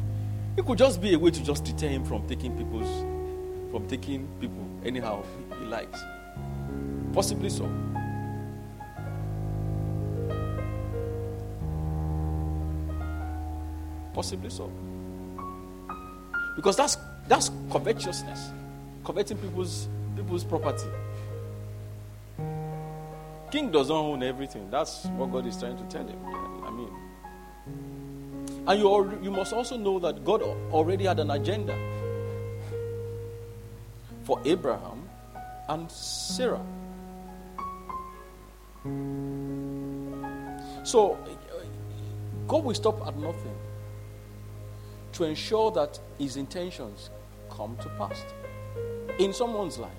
[0.55, 2.87] It could just be a way to just deter him from taking people's,
[3.71, 5.25] from taking people anyhow
[5.59, 5.99] he likes.
[7.11, 7.69] Possibly so.
[14.13, 14.71] Possibly so.
[16.55, 16.95] Because that's
[17.27, 18.51] that's covetousness,
[19.05, 20.89] coveting people's people's property.
[23.51, 24.69] King doesn't own everything.
[24.69, 26.19] That's what God is trying to tell him.
[26.65, 26.89] I mean,
[28.67, 31.75] and you you must also know that God already had an agenda
[34.23, 35.07] for Abraham
[35.69, 36.65] and Sarah.
[40.83, 41.17] So
[42.47, 43.55] God will stop at nothing
[45.13, 47.09] to ensure that his intentions
[47.49, 48.25] come to pass
[49.19, 49.91] in someone's life.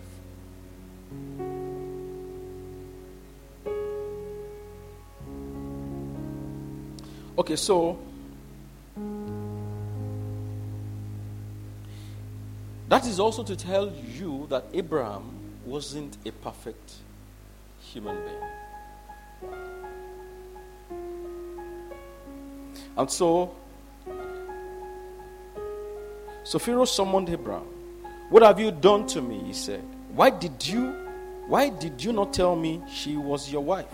[7.36, 7.98] Okay, so
[12.88, 15.30] that is also to tell you that Abraham
[15.64, 16.94] wasn't a perfect
[17.80, 19.50] human being.
[22.96, 23.56] And so
[26.44, 27.66] so Pharaoh summoned Abraham.
[28.30, 29.40] What have you done to me?
[29.44, 29.82] He said.
[30.14, 30.94] Why did you
[31.46, 33.92] why did you not tell me she was your wife?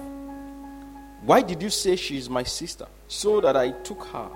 [1.22, 2.86] Why did you say she is my sister?
[3.08, 4.30] So that I took her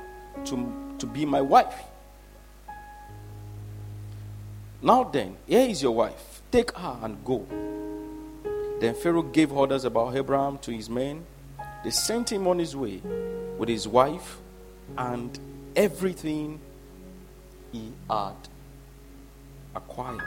[0.46, 1.80] to, to be my wife.
[4.82, 6.42] Now then, here is your wife.
[6.50, 7.46] Take her and go.
[8.80, 11.24] Then Pharaoh gave orders about Abraham to his men.
[11.84, 13.00] They sent him on his way
[13.56, 14.38] with his wife
[14.98, 15.38] and
[15.76, 16.60] everything
[17.74, 18.36] he had
[19.74, 20.22] acquired.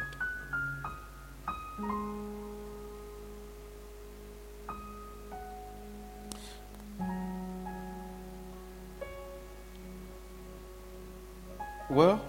[11.89, 12.21] Well,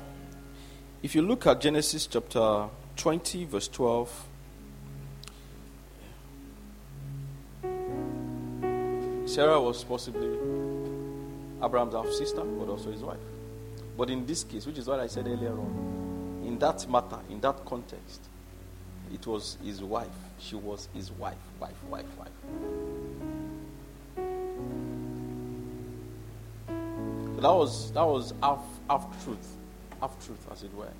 [1.03, 4.29] if you look at Genesis chapter 20, verse 12,
[9.27, 10.29] Sarah was possibly
[11.61, 13.19] Abraham's half sister, but also his wife.
[13.99, 17.40] But in this case, which is what I said earlier on, in that matter, in
[17.40, 18.20] that context,
[19.12, 20.07] it was his wife.
[20.38, 22.28] She was his wife, wife, wife, wife.
[27.34, 29.57] So that was that was half half truth,
[30.01, 30.92] half truth, as it were.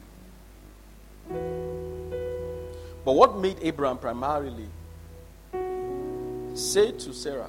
[3.05, 4.67] But what made Abraham primarily
[6.55, 7.49] say to Sarah,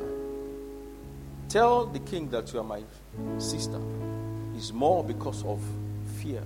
[1.48, 2.84] Tell the king that you are my
[3.40, 3.80] sister,
[4.60, 5.62] is more because of
[6.18, 6.44] fear.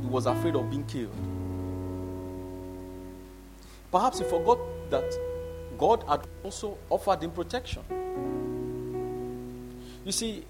[0.00, 1.14] He was afraid of being killed.
[3.92, 4.58] Perhaps he forgot
[4.90, 5.04] that
[5.76, 7.82] God had also offered him protection.
[10.04, 10.44] You see,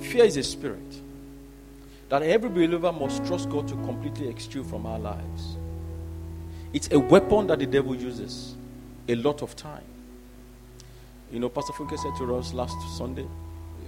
[0.00, 1.00] fear is a spirit
[2.08, 5.56] that every believer must trust God to completely exclude from our lives.
[6.72, 8.56] It's a weapon that the devil uses
[9.08, 9.84] a lot of time.
[11.30, 13.26] You know, Pastor Funke said to us last Sunday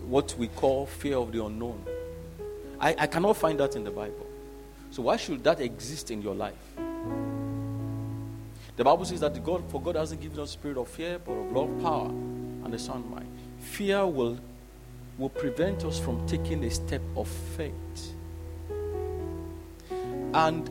[0.08, 1.84] what we call fear of the unknown.
[2.80, 4.26] I, I cannot find that in the Bible.
[4.90, 6.54] So why should that exist in your life?
[8.76, 11.52] The Bible says that God, for God hasn't given us spirit of fear, but of
[11.52, 13.26] love, power, and a sound mind.
[13.58, 14.38] Fear will,
[15.18, 18.12] will prevent us from taking a step of faith.
[20.34, 20.70] And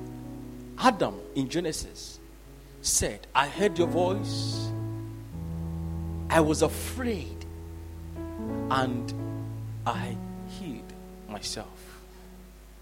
[0.78, 2.20] Adam in Genesis
[2.82, 4.70] said, I heard your voice,
[6.30, 7.46] I was afraid,
[8.70, 9.25] and
[9.86, 10.16] I
[10.60, 10.84] hid
[11.30, 11.68] myself.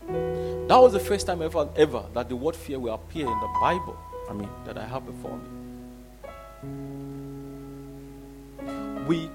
[0.07, 3.49] That was the first time ever, ever that the word fear will appear in the
[3.59, 3.97] Bible.
[4.29, 5.49] I mean, that I have before me.
[9.07, 9.29] We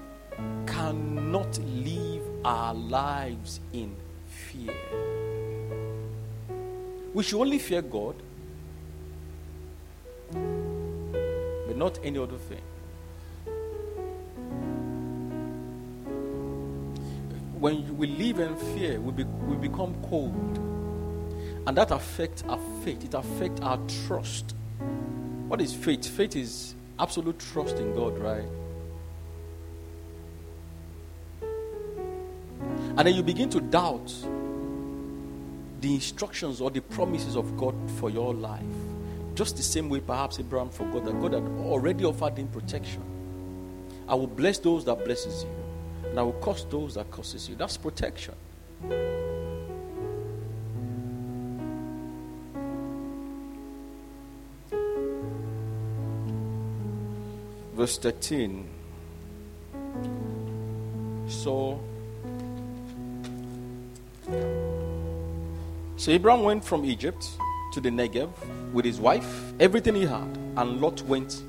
[0.65, 3.95] cannot live our lives in
[4.27, 4.73] fear.
[7.13, 8.15] We should only fear God,
[10.31, 12.61] but not any other thing.
[17.59, 20.57] When we live in fear, we, be, we become cold.
[21.67, 24.55] And that affects our faith, it affects our trust.
[25.47, 26.07] What is faith?
[26.07, 28.45] Faith is absolute trust in God, right?
[32.97, 34.13] And then you begin to doubt
[35.81, 38.61] the instructions or the promises of God for your life.
[39.35, 43.01] Just the same way, perhaps Abraham forgot that God had already offered him protection.
[44.07, 45.58] I will bless those that blesses you,
[46.17, 47.55] I will curse those that curses you.
[47.55, 48.35] That's protection.
[57.79, 58.67] verse 13.
[61.29, 61.79] So,
[65.95, 67.25] so Abraham went from Egypt
[67.71, 68.29] to the Negev
[68.73, 71.41] with his wife, everything he had, and Lot went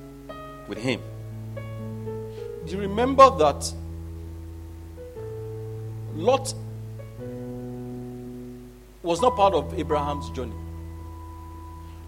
[0.69, 1.01] with him.
[2.65, 3.75] Do you remember that
[6.15, 6.55] Lot
[9.03, 10.55] was not part of Abraham's journey?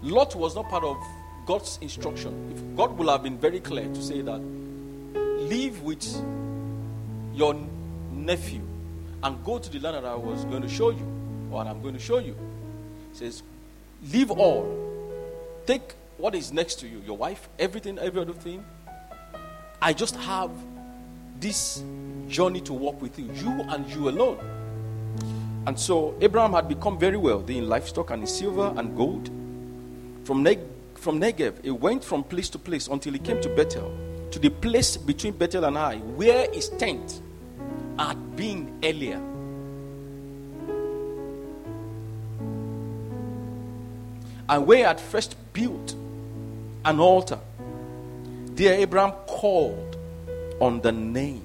[0.01, 0.97] Lot was not part of
[1.45, 4.39] God's instruction, if God would have been very clear to say that
[5.49, 6.05] leave with
[7.33, 7.55] your
[8.11, 8.61] nephew
[9.23, 11.05] and go to the land that I was going to show you,
[11.51, 12.35] or I'm going to show you.
[13.11, 13.43] He says,
[14.11, 14.67] leave all.
[15.65, 18.63] Take what is next to you, your wife, everything, every other thing.
[19.81, 20.51] I just have
[21.39, 21.83] this
[22.33, 24.39] journey to walk with you, you and you alone.
[25.67, 29.29] And so Abraham had become very wealthy in livestock and in silver and gold.
[30.25, 33.95] From Neg- from Negev, he went from place to place until he came to Bethel,
[34.31, 37.21] to the place between Bethel and Ai, where his tent
[37.99, 39.21] had been earlier.
[44.49, 45.95] And where he had first built
[46.83, 47.39] an altar,
[48.55, 49.97] there Abraham called
[50.59, 51.43] on the name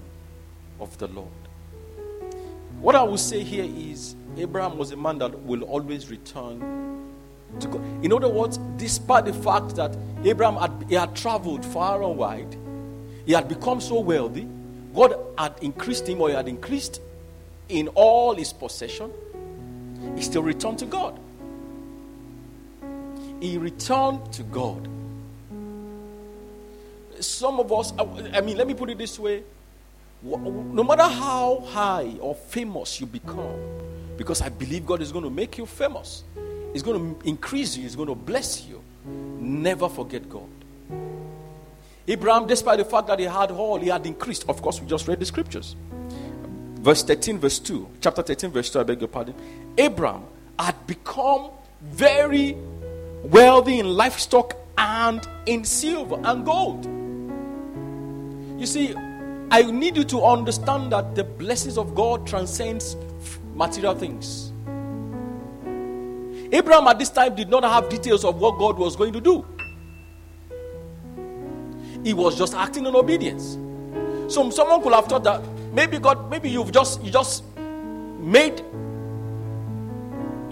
[0.80, 1.28] of the Lord.
[2.80, 6.60] What I will say here is Abraham was a man that will always return
[7.60, 8.04] to God.
[8.04, 12.56] In other words, despite the fact that Abraham had, he had traveled far and wide,
[13.26, 14.46] he had become so wealthy.
[14.94, 17.00] God had increased him, or he had increased
[17.68, 19.10] in all his possession.
[20.16, 21.18] He still returned to God.
[23.40, 24.88] He returned to God.
[27.20, 29.42] Some of us, I mean, let me put it this way
[30.22, 33.58] no matter how high or famous you become,
[34.16, 36.24] because I believe God is going to make you famous,
[36.72, 38.82] He's going to increase you, He's going to bless you.
[39.06, 40.48] Never forget God.
[42.06, 44.48] Abraham, despite the fact that he had all, he had increased.
[44.48, 45.76] Of course, we just read the scriptures.
[46.80, 49.34] Verse 13, verse 2, chapter 13, verse 2, I beg your pardon.
[49.76, 50.24] Abraham
[50.58, 51.50] had become
[51.82, 52.56] very
[53.22, 56.86] wealthy in livestock and in silver and gold.
[58.58, 58.94] You see,
[59.50, 62.96] I need you to understand that the blessings of God transcends
[63.54, 64.52] material things.
[66.52, 69.44] Abraham at this time did not have details of what God was going to do.
[72.04, 73.58] He was just acting in obedience.
[74.32, 75.42] So someone could have thought that
[75.72, 77.44] maybe God, maybe you've just you just
[78.20, 78.62] made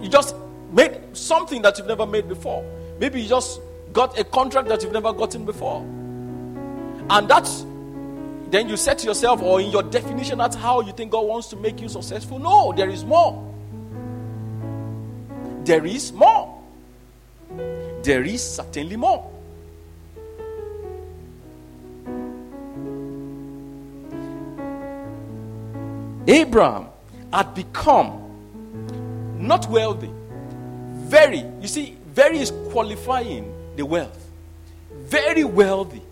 [0.01, 0.35] you just
[0.73, 2.65] made something that you've never made before.
[2.99, 3.61] Maybe you just
[3.93, 5.81] got a contract that you've never gotten before.
[7.11, 7.65] And that's
[8.51, 11.57] then you set yourself, or in your definition, that's how you think God wants to
[11.57, 12.39] make you successful.
[12.39, 13.43] No, there is more.
[15.65, 16.63] There is more.
[18.03, 19.33] There is certainly more.
[26.29, 26.87] Abraham
[27.33, 28.23] had become
[29.39, 30.11] not wealthy,
[31.07, 34.31] very, you see, very is qualifying the wealth.
[34.93, 36.03] Very wealthy.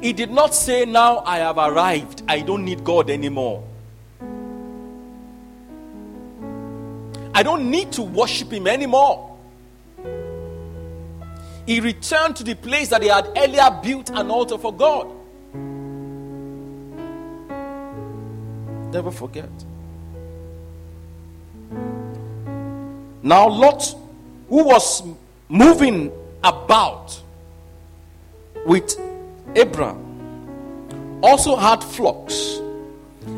[0.00, 2.22] He did not say, Now I have arrived.
[2.28, 3.62] I don't need God anymore.
[7.34, 9.30] I don't need to worship Him anymore.
[11.66, 15.06] He returned to the place that he had earlier built an altar for God.
[18.92, 19.48] Never forget.
[23.22, 23.94] Now, Lot,
[24.48, 25.02] who was
[25.48, 26.10] moving
[26.42, 27.22] about
[28.66, 28.98] with
[29.56, 32.60] Abraham also had flocks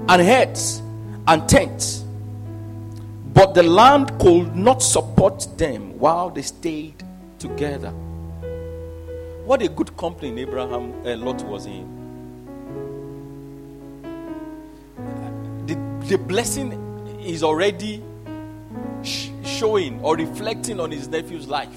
[0.08, 0.82] and herds
[1.26, 2.04] and tents,
[3.32, 7.02] but the land could not support them while they stayed
[7.38, 7.90] together.
[9.44, 12.00] What a good company Abraham uh, Lot was in.
[15.66, 15.74] The,
[16.06, 16.72] the blessing
[17.20, 18.02] is already
[19.02, 21.76] sh- showing or reflecting on his nephew's life.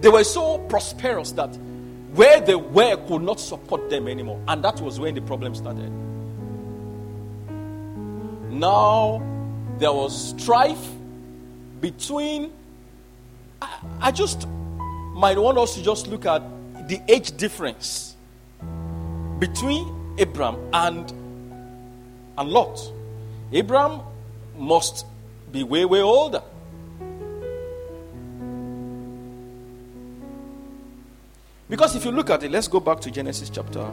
[0.00, 1.56] They were so prosperous that
[2.14, 4.40] where they were could not support them anymore.
[4.48, 5.90] And that was when the problem started.
[8.50, 9.22] Now
[9.78, 10.92] there was strife
[11.80, 12.52] between.
[13.60, 16.42] I, I just might want us to just look at
[16.88, 18.16] the age difference
[19.38, 21.10] between Abraham and,
[22.38, 22.80] and Lot.
[23.52, 24.00] Abraham
[24.58, 25.06] must
[25.52, 26.42] be way, way older.
[31.68, 33.90] Because if you look at it, let's go back to Genesis chapter.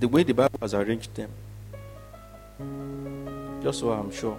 [0.00, 1.30] The way the Bible has arranged them.
[3.62, 4.38] Just so I'm sure.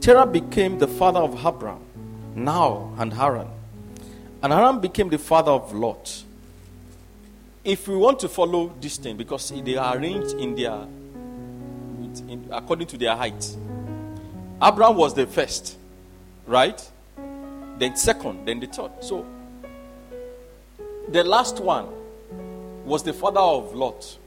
[0.00, 1.78] Terah became the father of Abram,
[2.34, 3.46] now and Haran.
[4.42, 6.24] And Haran became the father of Lot.
[7.62, 10.86] If we want to follow this thing, because they are arranged in their
[12.28, 13.56] in, according to their height.
[14.62, 15.78] Abraham was the first,
[16.46, 16.90] right?
[17.78, 18.90] Then second, then the third.
[19.00, 19.26] So
[21.08, 21.88] the last one
[22.84, 24.18] was the father of Lot.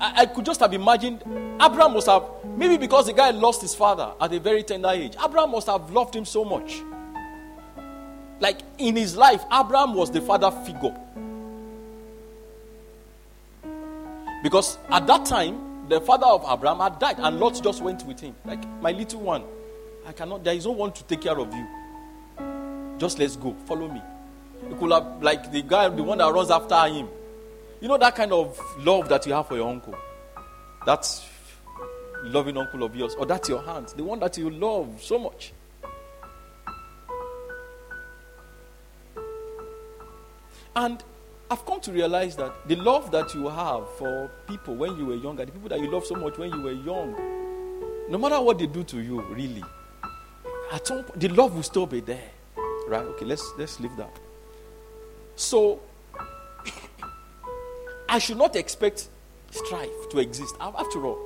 [0.00, 1.22] I, I could just have imagined
[1.60, 2.24] Abraham must have,
[2.56, 5.90] maybe because the guy lost his father at a very tender age, Abraham must have
[5.90, 6.80] loved him so much.
[8.40, 10.96] Like in his life, Abraham was the father figure.
[14.42, 18.20] Because at that time, the father of Abraham had died, and Lot just went with
[18.20, 18.34] him.
[18.44, 19.44] Like, my little one,
[20.06, 21.66] I cannot, there is no one to take care of you.
[22.98, 24.00] Just let's go, follow me.
[24.68, 27.08] You could have, like, the guy, the one that runs after him.
[27.80, 29.94] You know that kind of love that you have for your uncle?
[30.86, 31.26] That's
[32.22, 35.52] loving uncle of yours, or that's your aunt, the one that you love so much.
[40.76, 41.02] And
[41.50, 45.16] I've come to realize that the love that you have for people when you were
[45.16, 47.16] younger, the people that you love so much when you were young,
[48.08, 49.64] no matter what they do to you, really,
[50.72, 52.30] at some point, the love will still be there.
[52.86, 53.02] Right?
[53.02, 54.16] Okay, let's let's leave that.
[55.34, 55.80] So
[58.08, 59.08] I should not expect
[59.50, 60.54] strife to exist.
[60.60, 61.18] After all,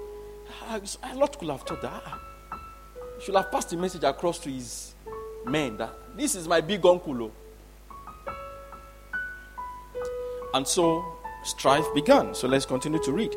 [0.70, 2.02] a lot could have thought that.
[2.06, 2.20] Ah,
[3.20, 4.94] should have passed the message across to his
[5.44, 7.24] men that this is my big uncle.
[7.24, 7.30] Oh.
[10.54, 11.04] And so
[11.42, 12.32] strife began.
[12.32, 13.34] So let's continue to read.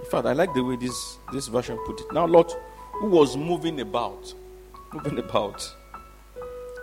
[0.00, 2.06] In fact, I like the way this, this version put it.
[2.12, 2.50] Now, Lot,
[2.92, 4.32] who was moving about,
[4.92, 5.62] moving about.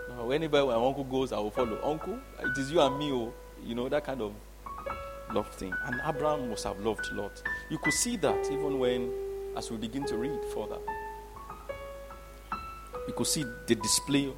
[0.10, 1.80] Now, my uncle goes, I will follow.
[1.84, 4.34] Uncle, it is you and me, oh, you know, that kind of
[5.34, 5.74] love thing.
[5.86, 7.42] And Abraham must have loved Lot.
[7.72, 9.12] You could see that even when,
[9.58, 10.78] as we begin to read further,
[13.08, 14.32] you could see the display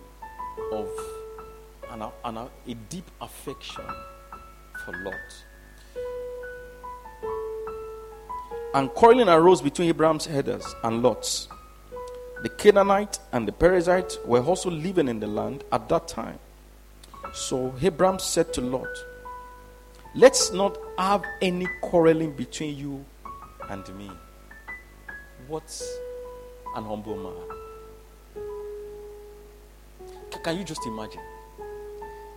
[0.71, 0.89] of
[1.91, 3.85] an, an, a deep affection
[4.85, 5.15] for Lot.
[8.73, 11.49] And quarreling arose between Abraham's herders and Lot's.
[12.43, 16.39] The Canaanite and the Perizzite were also living in the land at that time.
[17.33, 18.87] So Abraham said to Lot,
[20.15, 23.05] Let's not have any quarreling between you
[23.69, 24.09] and me.
[25.47, 25.81] What
[26.75, 27.57] an humble man?
[30.43, 31.21] Can you just imagine?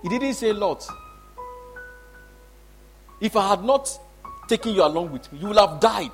[0.04, 0.86] He didn't say, Lot,
[3.22, 3.88] if I had not
[4.46, 6.10] taken you along with me, you would have died.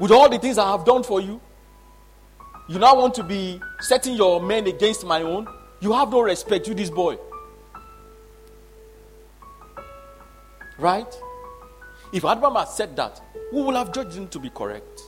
[0.00, 1.42] With all the things I have done for you,
[2.68, 5.46] you now want to be setting your men against my own.
[5.80, 7.18] You have no respect, you this boy.
[10.78, 11.14] Right?
[12.14, 13.20] If Abraham had said that,
[13.52, 15.02] we would have judged him to be correct.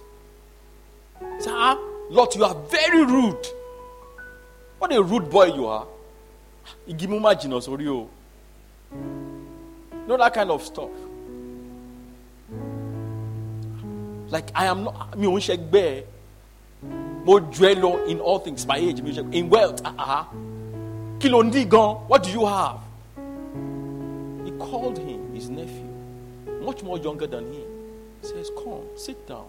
[1.38, 1.78] Sir, ah,
[2.10, 3.46] Lot, you are very rude.
[4.78, 5.86] What a rude boy you are.
[6.88, 8.08] Igimuma Jinos Oreo.
[8.92, 10.90] You know that kind of stuff.
[14.30, 16.04] Like I am not me own bear.
[17.24, 19.00] More dwell in all things by age.
[19.00, 19.80] In wealth.
[19.84, 20.24] Uh-huh.
[21.18, 22.80] Kilondigon, what do you have?
[24.44, 25.88] He called him, his nephew,
[26.60, 27.66] much more younger than him.
[28.20, 29.46] He says, Come, sit down.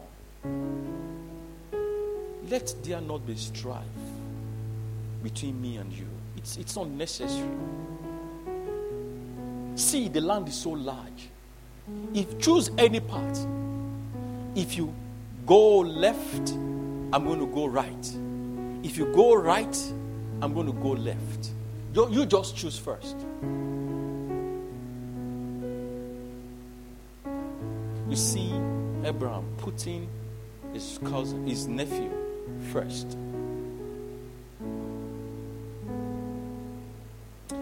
[2.50, 3.84] Let there not be strife
[5.22, 6.14] between me and you.
[6.46, 7.50] It's, it's not necessary.
[9.74, 11.30] See, the land is so large.
[12.14, 13.36] If choose any part,
[14.54, 14.93] if you
[15.48, 18.18] go left, I'm going to go right.
[18.84, 19.76] If you go right,
[20.39, 21.50] I'm going to go left.
[21.96, 23.16] You, you just choose first.
[28.08, 28.54] You see
[29.04, 30.08] Abraham putting
[30.74, 32.12] his cousin, his nephew,
[32.72, 33.18] first.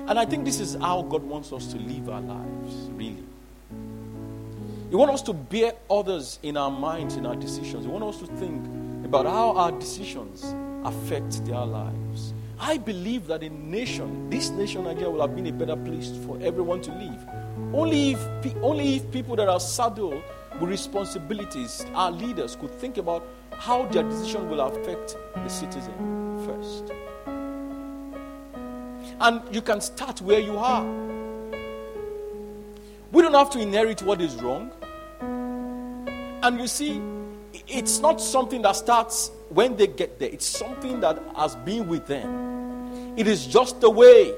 [0.08, 3.24] And I think this is how God wants us to live our lives, really.
[4.90, 7.86] He wants us to bear others in our minds, in our decisions.
[7.86, 8.64] He wants us to think
[9.06, 12.34] about how our decisions affect their lives.
[12.60, 16.38] I believe that a nation, this nation Nigeria, will have been a better place for
[16.42, 17.28] everyone to live.
[17.74, 20.22] Only if, only if people that are saddled
[20.60, 23.26] with responsibilities, our leaders, could think about
[23.58, 26.92] how their decision will affect the citizen first.
[29.20, 30.84] And you can start where you are.
[33.12, 34.72] We don't have to inherit what is wrong.
[36.42, 37.02] And you see,
[37.68, 42.08] it's not something that starts when they get there, it's something that has been with
[42.08, 43.14] them.
[43.16, 44.34] It is just the way.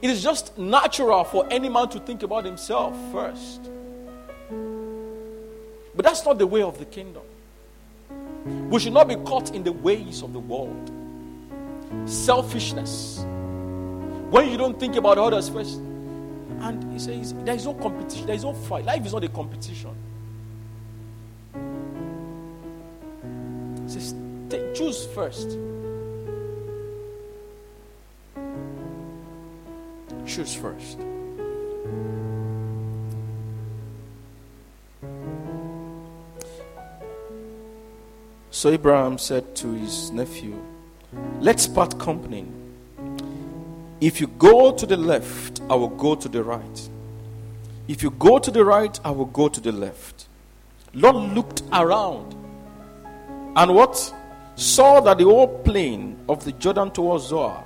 [0.00, 3.70] It is just natural for any man to think about himself first.
[5.94, 7.22] But that's not the way of the kingdom.
[8.70, 10.90] We should not be caught in the ways of the world
[12.06, 13.24] selfishness.
[14.30, 15.78] When you don't think about others first.
[16.60, 18.84] And he says, there is no competition, there is no fight.
[18.84, 19.94] Life is not a competition.
[23.84, 24.14] He says,
[24.74, 25.58] choose first.
[30.24, 30.98] Choose first.
[38.50, 40.54] So Abraham said to his nephew,
[41.40, 42.46] Let's part company.
[44.00, 46.88] If you go to the left, I will go to the right.
[47.88, 50.26] If you go to the right, I will go to the left.
[50.94, 52.34] Lot looked around
[53.54, 54.14] and what?
[54.56, 57.64] Saw that the whole plain of the Jordan towards Zoar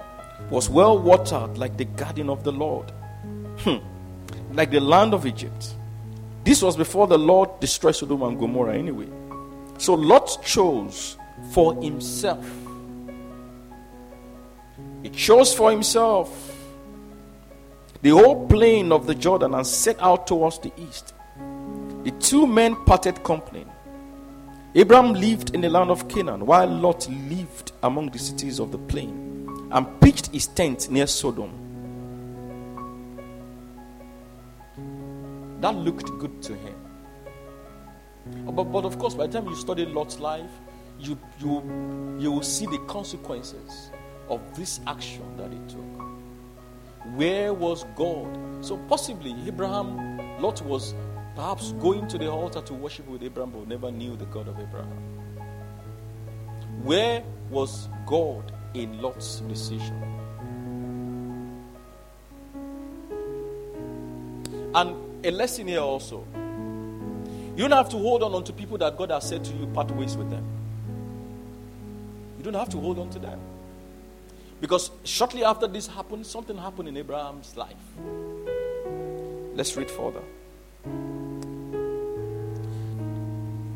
[0.50, 2.90] was well watered like the garden of the Lord,
[3.58, 3.76] hmm.
[4.52, 5.74] like the land of Egypt.
[6.44, 9.08] This was before the Lord destroyed Sodom and Gomorrah, anyway.
[9.78, 11.16] So Lot chose
[11.50, 12.44] for himself
[15.06, 16.52] he chose for himself
[18.02, 21.14] the whole plain of the Jordan and set out towards the east.
[22.02, 23.64] The two men parted company.
[24.74, 28.78] Abraham lived in the land of Canaan, while Lot lived among the cities of the
[28.78, 31.52] plain and pitched his tent near Sodom.
[35.60, 36.74] That looked good to him.
[38.46, 40.50] But, but of course, by the time you study Lot's life,
[40.98, 43.92] you, you, you will see the consequences
[44.28, 47.16] of this action that he took.
[47.16, 48.64] Where was God?
[48.64, 50.94] So, possibly, Abraham, Lot was
[51.34, 54.58] perhaps going to the altar to worship with Abraham, but never knew the God of
[54.58, 54.90] Abraham.
[56.82, 60.02] Where was God in Lot's decision?
[64.74, 66.26] And a lesson here also.
[67.56, 69.90] You don't have to hold on to people that God has said to you, part
[69.92, 70.44] ways with them.
[72.36, 73.40] You don't have to hold on to them.
[74.60, 77.76] Because shortly after this happened, something happened in Abraham's life.
[79.54, 80.22] Let's read further.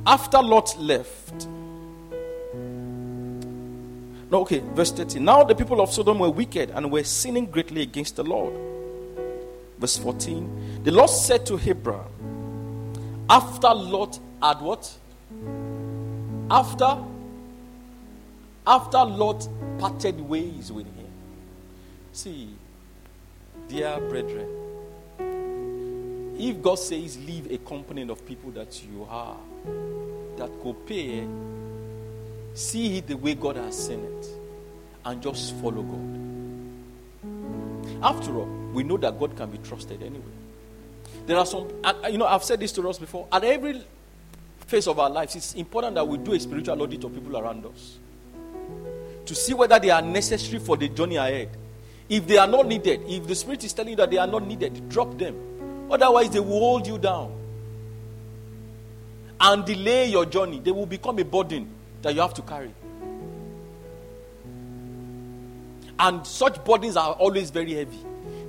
[0.06, 1.46] After Lot left,
[4.30, 5.24] no, okay, verse 13.
[5.24, 8.54] Now the people of Sodom were wicked and were sinning greatly against the Lord.
[9.78, 10.82] Verse 14.
[10.84, 12.06] The Lord said to Abraham,
[13.28, 14.90] after Lot had what?
[16.50, 16.98] After
[18.66, 19.48] after Lot
[19.80, 21.08] parted ways with him.
[22.12, 22.50] See,
[23.66, 24.46] dear brethren,
[26.38, 29.36] if God says leave a company of people that you are,
[30.36, 30.50] that
[30.86, 31.26] pay,
[32.54, 34.26] see it the way God has seen it,
[35.04, 36.18] and just follow God.
[38.02, 40.24] After all, we know that God can be trusted anyway.
[41.26, 41.68] There are some,
[42.10, 43.26] you know, I've said this to us before.
[43.32, 43.82] At every
[44.66, 47.64] phase of our lives, it's important that we do a spiritual audit of people around
[47.66, 47.98] us
[49.30, 51.56] to see whether they are necessary for the journey ahead.
[52.08, 54.44] If they are not needed, if the Spirit is telling you that they are not
[54.44, 55.86] needed, drop them.
[55.88, 57.32] Otherwise, they will hold you down
[59.40, 60.58] and delay your journey.
[60.58, 61.70] They will become a burden
[62.02, 62.74] that you have to carry.
[66.00, 68.00] And such burdens are always very heavy.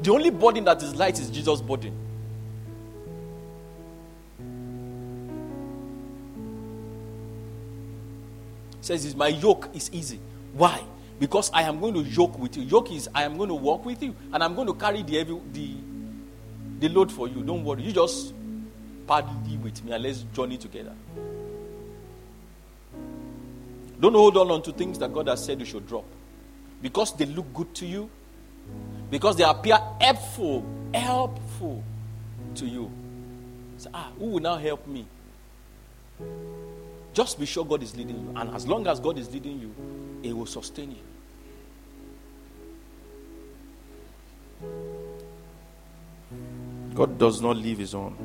[0.01, 1.93] The only burden that is light is Jesus' burden.
[8.81, 10.19] Says, My yoke is easy.
[10.53, 10.83] Why?
[11.19, 12.63] Because I am going to yoke with you.
[12.63, 15.17] Yoke is I am going to walk with you and I'm going to carry the
[15.17, 15.75] heavy, the,
[16.79, 17.43] the load for you.
[17.43, 17.83] Don't worry.
[17.83, 18.33] You just
[19.05, 20.93] party with me and let's journey together.
[23.99, 26.05] Don't hold on to things that God has said you should drop.
[26.81, 28.09] Because they look good to you,
[29.11, 31.83] because they appear helpful, helpful
[32.55, 32.91] to you.
[33.77, 35.05] So, ah, who will now help me?
[37.13, 38.33] Just be sure God is leading you.
[38.35, 39.75] And as long as God is leading you,
[40.21, 40.97] He will sustain you.
[46.93, 48.15] God does not leave His own.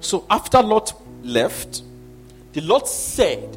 [0.00, 0.92] So after Lot
[1.22, 1.82] left,
[2.52, 3.56] the Lord said,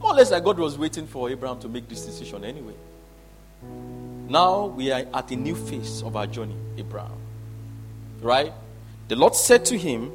[0.00, 2.74] more or less like God was waiting for Abraham to make this decision anyway.
[4.28, 7.18] Now we are at a new phase of our journey, Abraham.
[8.20, 8.52] Right?
[9.08, 10.12] The Lord said to him,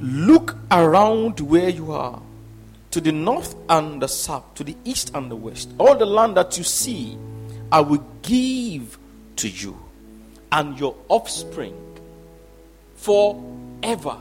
[0.00, 2.22] Look around where you are,
[2.92, 5.70] to the north and the south, to the east and the west.
[5.78, 7.18] All the land that you see,
[7.72, 8.98] I will give
[9.36, 9.78] to you
[10.52, 11.74] and your offspring
[12.96, 14.16] forever.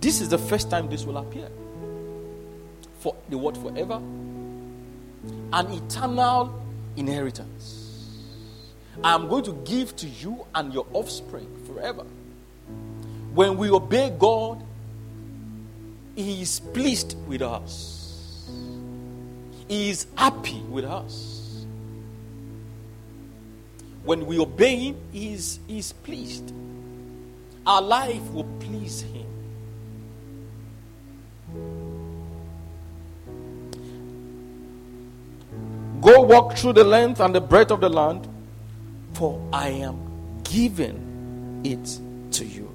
[0.00, 1.48] This is the first time this will appear.
[3.00, 3.96] For the word forever,
[5.52, 6.62] an eternal
[6.96, 7.82] inheritance.
[9.04, 12.04] I am going to give to you and your offspring forever.
[13.36, 14.64] When we obey God,
[16.14, 18.48] He is pleased with us,
[19.68, 21.66] He is happy with us.
[24.04, 26.50] When we obey Him, He is, he is pleased.
[27.66, 29.26] Our life will please Him.
[36.00, 38.26] Go walk through the length and the breadth of the land
[39.12, 42.00] for I am giving it
[42.32, 42.65] to you.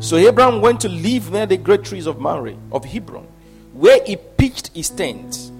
[0.00, 3.26] So Abraham went to live near the great trees of Mamre, of Hebron,
[3.72, 5.50] where he pitched his tent.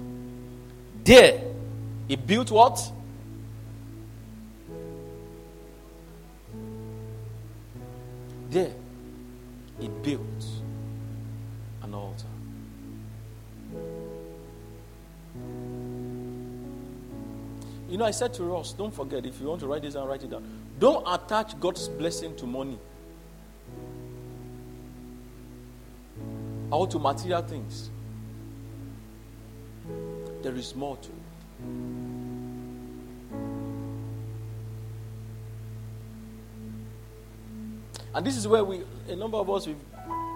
[1.03, 1.41] There,
[2.07, 2.91] he built what?
[8.49, 8.71] There,
[9.79, 10.21] he built
[11.81, 12.27] an altar.
[17.89, 20.07] You know, I said to us, don't forget, if you want to write this down,
[20.07, 20.45] write it down.
[20.77, 22.77] Don't attach God's blessing to money
[26.71, 27.89] or to material things.
[30.41, 31.27] There is more to it.
[38.13, 39.75] And this is where we, a number of us, we've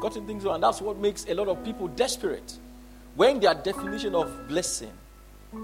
[0.02, 0.56] gotten things wrong.
[0.56, 2.60] And that's what makes a lot of people desperate.
[3.16, 4.92] When their definition of blessing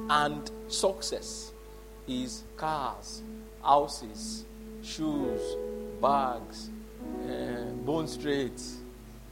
[0.10, 1.52] and success
[2.08, 3.22] is cars,
[3.64, 4.46] houses,
[4.82, 5.42] shoes,
[6.02, 6.70] bags,
[7.24, 8.62] uh, bone straight,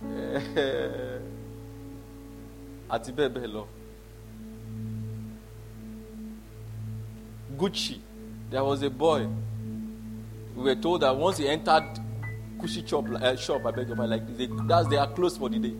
[2.89, 3.11] àti
[7.57, 7.99] Gucci.
[8.49, 9.27] There was a boy.
[10.55, 11.83] We were told that once he entered
[12.59, 15.49] Gucci shop, uh, shop I beg your pardon, like they, that's they are closed for
[15.49, 15.73] the day.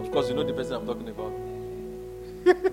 [0.00, 1.32] Of course, you know the person I'm talking about.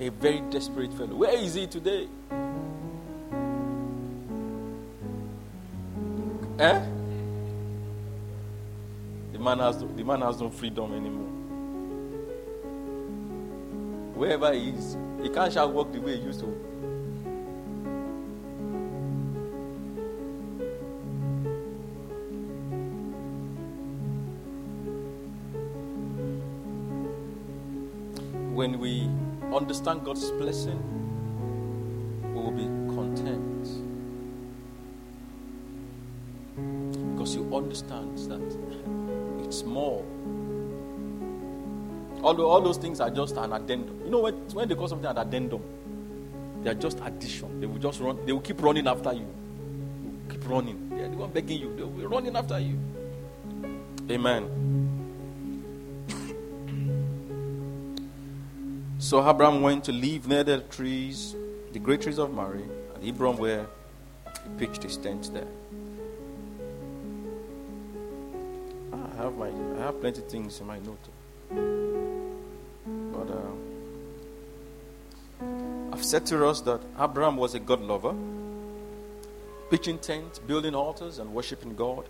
[0.00, 1.14] a very desperate fellow.
[1.14, 2.08] Where is he today?
[6.58, 6.99] Eh?
[9.40, 11.26] Man has the man has no freedom anymore.
[14.14, 16.46] Wherever he is, he can't shall walk the way he used to.
[28.54, 29.08] When we
[29.56, 30.78] understand God's blessing,
[32.34, 33.68] we will be content.
[37.14, 38.99] Because you understand that
[39.64, 40.04] more
[42.22, 44.00] all, all those things are just an addendum.
[44.04, 45.62] You know, when, when they call something an addendum,
[46.62, 47.60] they are just addition.
[47.60, 49.26] They will just run, they will keep running after you.
[50.28, 50.90] Keep running.
[50.90, 51.74] They are the one begging you.
[51.74, 52.78] They will be running after you.
[54.10, 54.46] Amen.
[58.98, 61.34] so Abraham went to live near the trees,
[61.72, 62.62] the great trees of Mamre,
[62.94, 63.66] and Hebron, where
[64.26, 65.46] he pitched his tent there.
[70.00, 71.08] Plenty of things in my note.
[73.12, 73.52] But uh,
[75.92, 78.14] I've said to us that Abraham was a God lover,
[79.70, 82.06] pitching tents, building altars, and worshiping God.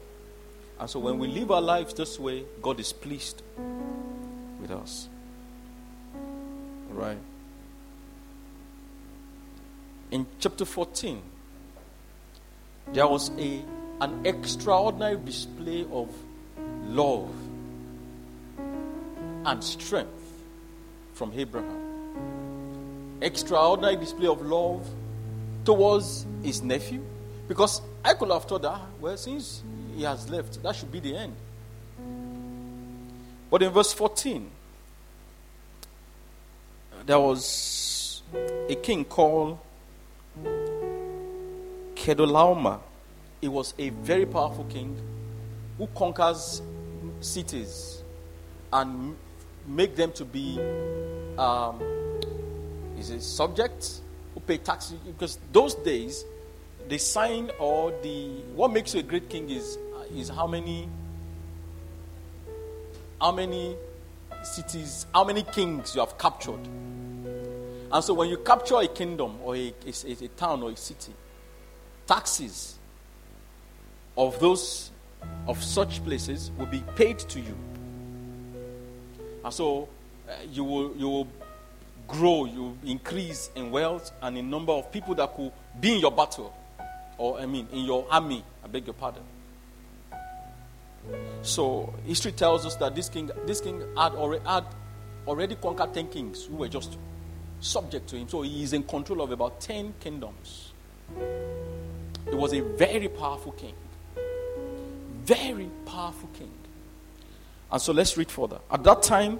[0.79, 3.43] And so when we live our lives this way, God is pleased
[4.61, 5.09] with us.
[6.91, 7.19] Right.
[10.11, 11.21] In chapter 14,
[12.93, 13.63] there was a,
[14.01, 16.09] an extraordinary display of
[16.85, 17.31] love
[19.45, 20.43] and strength
[21.13, 23.19] from Abraham.
[23.21, 24.89] Extraordinary display of love
[25.65, 27.03] towards his nephew.
[27.49, 29.63] Because I could have thought that, ah, well, since
[29.95, 31.35] he has left, that should be the end.
[33.51, 34.49] But in verse 14,
[37.05, 38.23] there was
[38.69, 39.59] a king called
[41.95, 42.79] Chedorlaomer.
[43.41, 44.97] He was a very powerful king
[45.77, 46.63] who conquers
[47.21, 48.03] cities
[48.73, 49.17] and
[49.67, 50.59] make them to be
[51.39, 51.81] um,
[52.99, 54.01] is a subject
[54.35, 56.25] who pay taxes because those days
[56.89, 59.79] the sign or the what makes you a great king is
[60.15, 60.89] is how many
[63.21, 63.77] how many
[64.43, 66.67] cities how many kings you have captured.
[67.93, 71.13] And so when you capture a kingdom or a, a, a town or a city
[72.07, 72.77] taxes
[74.17, 74.91] of those
[75.47, 77.57] of such places will be paid to you
[79.45, 79.89] and so
[80.29, 81.29] uh, you, will, you will
[82.07, 86.13] grow, you increase in wealth and in number of people that could be in your
[86.13, 86.53] battle,
[87.19, 88.45] or I mean, in your army.
[88.65, 89.23] I beg your pardon.
[91.43, 94.65] So history tells us that this king, this king had already, had
[95.27, 96.99] already conquered ten kings who were just
[97.61, 98.29] subject to him.
[98.29, 100.73] So he is in control of about ten kingdoms.
[102.29, 103.75] He was a very powerful king.
[105.25, 106.51] Very powerful king.
[107.73, 108.59] And so let's read further.
[108.71, 109.39] At that time,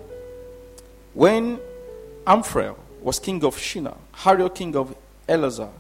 [1.15, 1.59] when
[2.27, 4.95] Amraphel was king of Shinar, Hariel king of
[5.29, 5.71] Ellasar,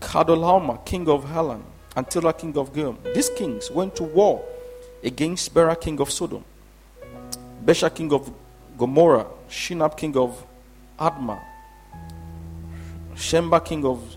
[0.00, 1.62] Chedorlaomer king of Halan,
[1.96, 4.44] and Tilra king of Goiim, these kings went to war
[5.02, 6.44] against Bera king of Sodom,
[7.64, 8.30] Birsha king of
[8.76, 10.44] Gomorrah, Shinab king of
[10.98, 11.40] Admah,
[13.14, 14.16] Shemba king of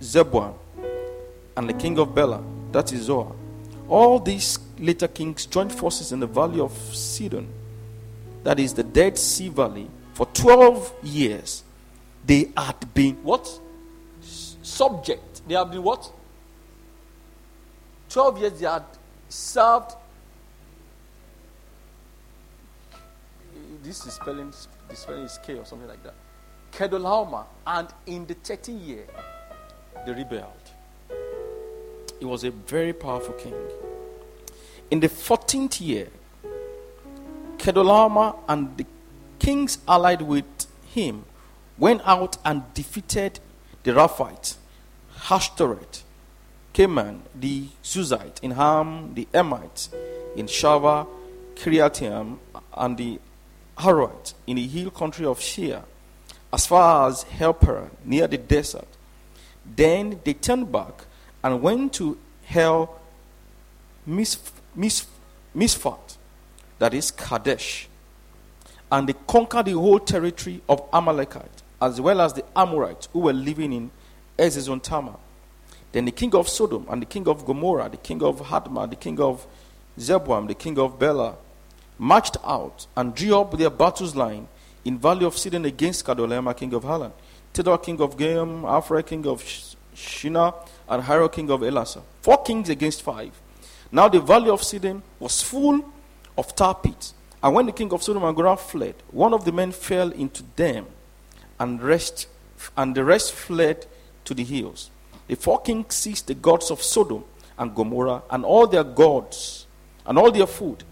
[0.00, 0.54] Zeboim,
[1.56, 2.42] and the king of Bela,
[2.72, 3.34] that is Zoar.
[3.88, 7.46] All these later kings joined forces in the valley of Siddim,
[8.42, 11.62] that is the Dead Sea Valley, for 12 years.
[12.24, 13.48] They had been what?
[14.62, 15.46] Subject.
[15.46, 16.10] They have been what?
[18.08, 18.84] 12 years they had
[19.28, 19.92] served.
[23.82, 24.52] This is spelling,
[24.88, 26.14] the spelling is K or something like that.
[26.72, 29.06] Chedorlaomer, and in the 13th year,
[30.06, 30.70] they rebelled.
[32.18, 33.54] He was a very powerful king.
[34.90, 36.08] In the 14th year,
[37.58, 38.84] Chedorlaomer and the
[39.38, 40.44] kings allied with
[40.84, 41.24] him
[41.78, 43.38] went out and defeated
[43.84, 44.56] the Rephaite,
[45.28, 46.02] Ashteroth,
[46.74, 49.90] Karnaim, the Zuzite, in Ham, the Emite,
[50.34, 51.06] in Shaveh,
[51.54, 52.38] Kiriathaim,
[52.76, 53.20] and the
[53.78, 55.84] Harite, in the hill country of Shia,
[56.52, 58.88] as far as Helper, near the desert.
[59.64, 61.04] Then they turned back
[61.44, 63.00] and went to Hel
[64.76, 66.16] Misfat,
[66.78, 67.88] that is Kadesh.
[68.92, 73.32] And they conquered the whole territory of Amalekite, as well as the Amorites who were
[73.32, 73.90] living in
[74.38, 75.16] Hazezon Tamar.
[75.92, 78.96] Then the king of Sodom and the king of Gomorrah, the king of Hadma, the
[78.96, 79.46] king of
[79.98, 81.36] Zeboam, the king of Bela,
[81.98, 84.48] marched out and drew up their battles line
[84.84, 87.12] in valley of Siddim against Kedorlaomer, king of Halan,
[87.52, 89.42] Tidal, king of Goiim, Afra, king of
[89.94, 90.54] Shinar,
[90.88, 92.02] and Hiram, king of Ellasar.
[92.22, 93.32] Four kings against five.
[93.92, 95.84] Now the valley of Siddim was full
[96.36, 97.14] of tar pits.
[97.42, 100.42] And when the king of Sodom and Gomorrah fled, one of the men fell into
[100.56, 100.86] them,
[101.58, 102.26] and rest,
[102.76, 103.86] and the rest fled
[104.24, 104.90] to the hills.
[105.26, 107.24] The four kings seized the gods of Sodom
[107.58, 109.66] and Gomorrah and all their gods
[110.04, 110.84] and all their food.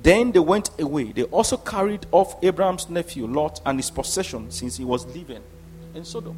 [0.00, 1.12] Then they went away.
[1.12, 5.42] They also carried off Abraham's nephew Lot and his possession since he was living
[5.94, 6.36] in Sodom.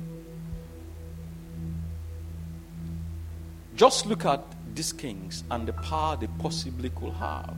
[3.75, 4.43] Just look at
[4.77, 7.57] these kings and the power they possibly could have.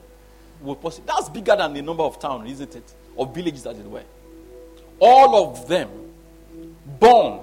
[0.63, 1.07] was possible.
[1.07, 2.95] That's bigger than the number of towns, isn't it?
[3.15, 4.03] Or villages, as it were.
[4.99, 5.91] All of them
[6.99, 7.41] born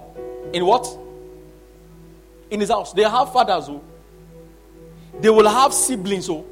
[0.54, 0.88] in what?
[2.50, 2.94] In his house.
[2.94, 3.76] They have fathers who.
[3.76, 3.84] Oh.
[5.22, 6.38] They will have siblings who.
[6.38, 6.46] Oh.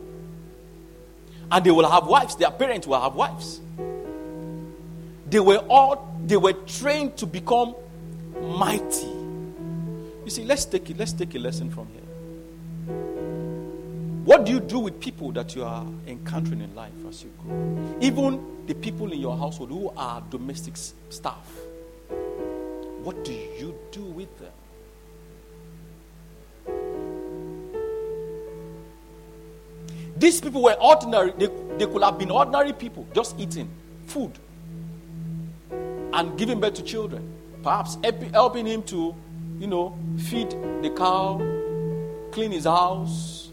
[1.51, 2.36] And they will have wives.
[2.36, 3.61] Their parents will have wives.
[5.30, 7.76] They were all they were trained to become
[8.41, 9.07] mighty.
[10.24, 11.99] You see, let's take it, let's take a lesson from here.
[14.26, 17.97] What do you do with people that you are encountering in life as you grow?
[17.99, 20.76] Even the people in your household who are domestic
[21.09, 21.45] staff.
[23.03, 24.53] What do you do with them?
[30.15, 33.69] These people were ordinary, they, they could have been ordinary people, just eating
[34.05, 34.32] food
[36.14, 37.28] and giving birth to children.
[37.64, 37.97] Perhaps
[38.32, 39.16] helping him to,
[39.59, 41.41] you know, feed the cow,
[42.32, 43.49] clean his house.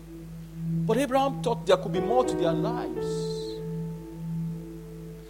[0.86, 3.06] But Abraham thought there could be more to their lives.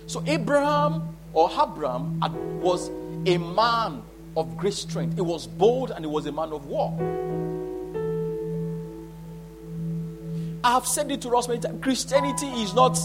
[0.07, 2.21] So Abraham or Abram
[2.61, 2.91] was
[3.27, 4.03] a man
[4.37, 5.15] of great strength.
[5.15, 6.97] He was bold and he was a man of war.
[10.63, 11.83] I have said it to us many times.
[11.83, 12.99] Christianity is not,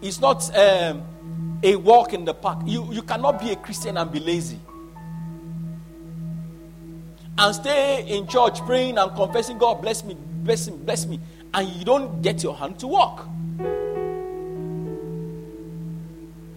[0.00, 1.02] is not um,
[1.62, 2.60] a walk in the park.
[2.64, 4.58] You, you cannot be a Christian and be lazy.
[7.38, 11.20] And stay in church praying and confessing, God bless me, bless me, bless me.
[11.54, 13.28] And you don't get your hand to walk.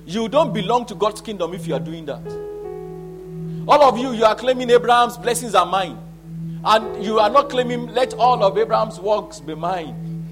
[0.07, 2.21] You don't belong to God's kingdom if you are doing that.
[3.67, 5.97] All of you, you are claiming Abraham's blessings are mine.
[6.63, 10.31] And you are not claiming, let all of Abraham's works be mine.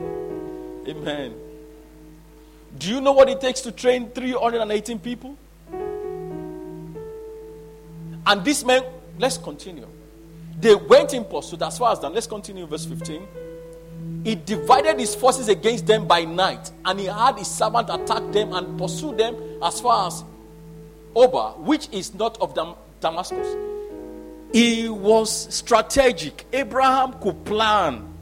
[0.88, 1.34] Amen.
[2.78, 5.36] Do you know what it takes to train 318 people?
[8.26, 8.82] And this men,
[9.18, 9.86] let's continue.
[10.58, 12.14] They went in pursuit as far as Dan.
[12.14, 13.26] Let's continue, verse 15.
[14.24, 18.52] He divided his forces against them by night, and he had his servant attack them
[18.52, 20.24] and pursue them as far as
[21.14, 23.46] Hobah, which is not of Dam- Damascus.
[24.52, 26.46] He was strategic.
[26.52, 28.13] Abraham could plan.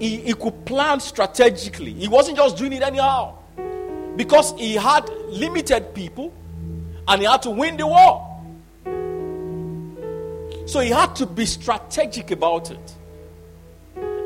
[0.00, 1.92] He, he could plan strategically.
[1.92, 3.38] He wasn't just doing it anyhow.
[4.16, 6.32] Because he had limited people
[7.08, 8.30] and he had to win the war.
[10.66, 12.94] So he had to be strategic about it.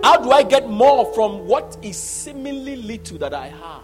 [0.03, 3.83] How do I get more from what is seemingly little that I have?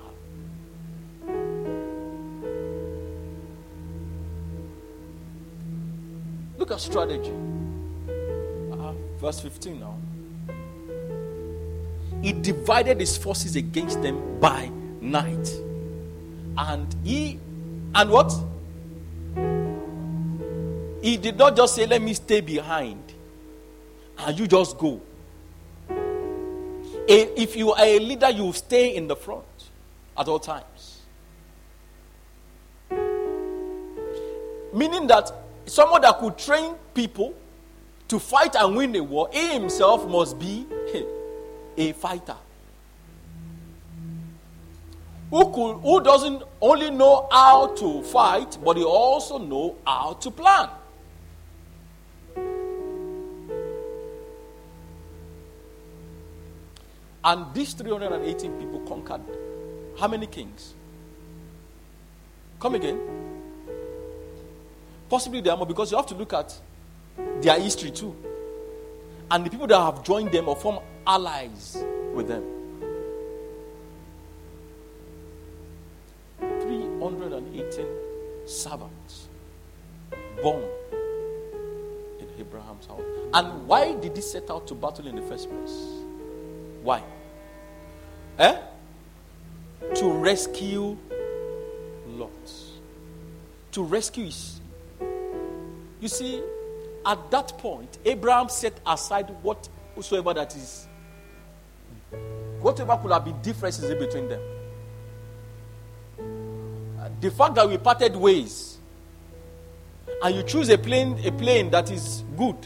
[6.57, 7.33] Look at strategy.
[8.73, 9.99] Uh, verse 15 now.
[12.25, 15.47] He divided his forces against them by night.
[16.57, 17.39] And he,
[17.95, 18.33] and what?
[21.03, 23.13] He did not just say, Let me stay behind.
[24.17, 25.03] And you just go.
[27.07, 29.45] If you are a leader, you stay in the front
[30.17, 31.03] at all times.
[34.73, 35.31] Meaning that
[35.67, 37.35] someone that could train people
[38.09, 40.65] to fight and win a war, he himself must be
[41.77, 42.37] a fighter.
[45.31, 50.31] Who, could, who doesn't only know how to fight, but he also know how to
[50.31, 50.69] plan.
[57.25, 59.23] And these 318 people conquered
[59.99, 60.75] how many kings?
[62.61, 63.01] Come again.
[65.09, 66.59] Possibly they are more because you have to look at
[67.41, 68.15] their history too.
[69.31, 71.85] And the people that have joined them or formed allies
[72.15, 72.45] with them.
[76.41, 77.87] 318
[78.47, 79.29] servants
[80.43, 80.65] born
[82.21, 83.03] in Abraham's house.
[83.35, 86.03] And why did he set out to battle in the first place?
[86.83, 87.03] Why?
[88.39, 88.57] Eh?
[89.97, 90.97] To rescue
[92.07, 92.31] Lot.
[93.73, 94.61] To rescue his.
[96.01, 96.43] You see,
[97.07, 100.87] at that point, Abraham set aside whatsoever that is,
[102.65, 104.41] whatever could have been differences between them.
[107.21, 108.79] The fact that we parted ways
[110.23, 112.57] and you choose a plane, a plane that is good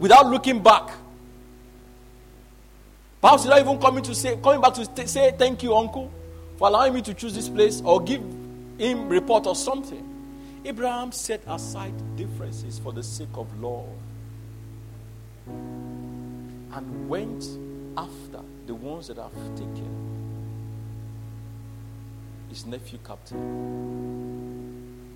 [0.00, 0.90] without looking back
[3.22, 6.10] Perhaps he's not even coming to say, coming back to say thank you, uncle,
[6.58, 8.20] for allowing me to choose this place or give
[8.78, 10.04] him report or something.
[10.64, 13.86] Abraham set aside differences for the sake of love
[16.72, 17.44] and went
[17.96, 20.02] after the ones that have taken
[22.48, 23.38] his nephew captive.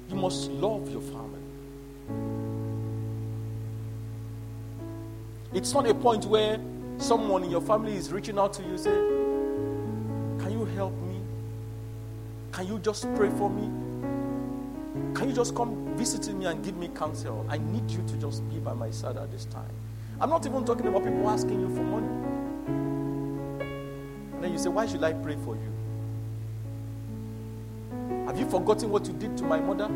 [0.09, 1.41] You must love your family.
[5.53, 6.61] It's not a point where
[6.99, 11.21] someone in your family is reaching out to you, say, Can you help me?
[12.53, 13.71] Can you just pray for me?
[15.15, 17.47] Can you just come visit me and give me counsel?
[17.49, 19.71] I need you to just be by my side at this time.
[20.19, 22.07] I'm not even talking about people asking you for money.
[24.33, 25.73] And then you say, Why should I pray for you?
[28.27, 29.89] Have you forgotten what you did to my mother?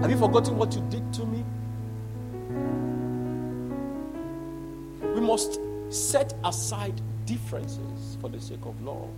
[0.00, 1.44] Have you forgotten what you did to me?
[5.14, 5.58] We must
[5.90, 9.10] set aside differences for the sake of love.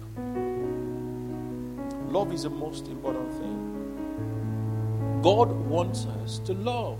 [2.10, 5.20] Love is the most important thing.
[5.22, 6.98] God wants us to love.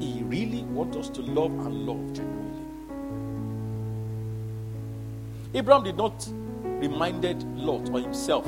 [0.00, 2.64] He really wants us to love and love genuinely.
[5.54, 6.28] Abraham did not
[6.64, 8.46] reminded Lot or himself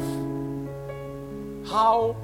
[1.68, 2.16] how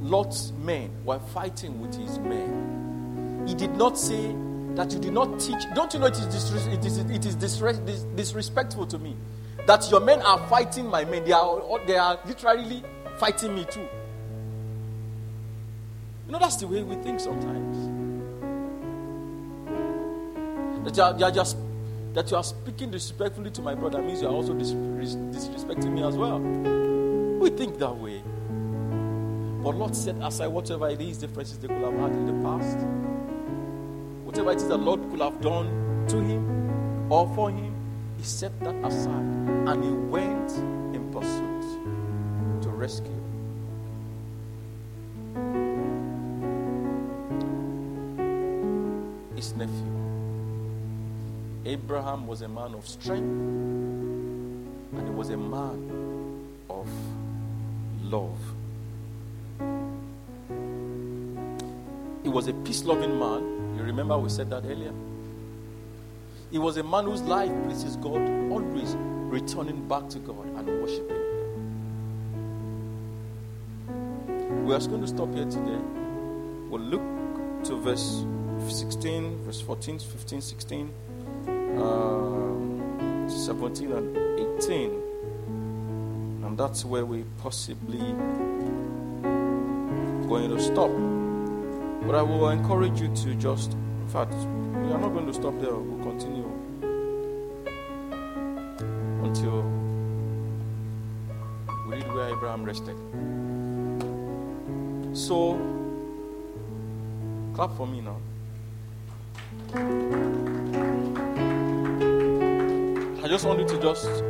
[0.00, 3.44] Lot's men were fighting with his men.
[3.46, 4.34] He did not say,
[4.78, 5.64] that you did not teach.
[5.74, 9.16] Don't you know it is, disres- it is, it is disres- dis- disrespectful to me
[9.66, 11.24] that your men are fighting my men?
[11.24, 12.84] They are, they are literally
[13.18, 13.88] fighting me too.
[16.26, 17.97] You know, that's the way we think sometimes.
[20.88, 21.58] That you are, you are just
[22.14, 26.16] that you are speaking disrespectfully to my brother means you are also disrespecting me as
[26.16, 26.38] well.
[26.38, 28.22] We think that way.
[29.62, 32.78] But Lord set aside whatever it is differences they could have had in the past
[34.24, 37.74] Whatever it is the Lord could have done to him or for him,
[38.16, 39.26] he set that aside
[39.68, 40.52] and he went
[40.96, 43.12] in pursuit to rescue.
[49.36, 49.87] His nephew.
[51.64, 53.22] Abraham was a man of strength
[54.96, 56.88] and he was a man of
[58.02, 58.38] love.
[62.22, 64.92] He was a peace loving man you remember we said that earlier?
[66.50, 68.20] He was a man whose life pleases God,
[68.50, 71.16] always returning back to God and worshiping.
[74.66, 75.78] We are just going to stop here today.
[76.68, 77.02] We'll look
[77.66, 78.24] to verse
[78.68, 80.92] 16, verse 14, 15, 16,
[81.80, 84.16] uh, 17, and
[84.58, 84.90] 18.
[86.44, 87.98] And that's where we possibly
[90.28, 90.90] going to stop.
[92.06, 95.58] But I will encourage you to just, in fact, we are not going to stop
[95.60, 95.74] there.
[95.74, 96.48] We'll continue
[99.24, 99.62] until
[101.86, 102.96] we read where Abraham rested.
[105.16, 105.56] So,
[107.54, 108.16] clap for me now.
[113.38, 114.24] Just want you to just,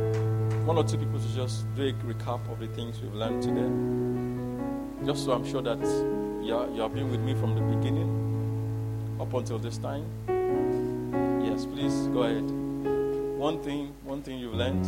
[0.65, 3.67] one or two people to just do a recap of the things we've learned today.
[5.03, 9.33] Just so I'm sure that you, you have been with me from the beginning up
[9.33, 10.05] until this time.
[11.43, 12.51] Yes, please go ahead.
[13.39, 14.85] One thing, one thing you've learned.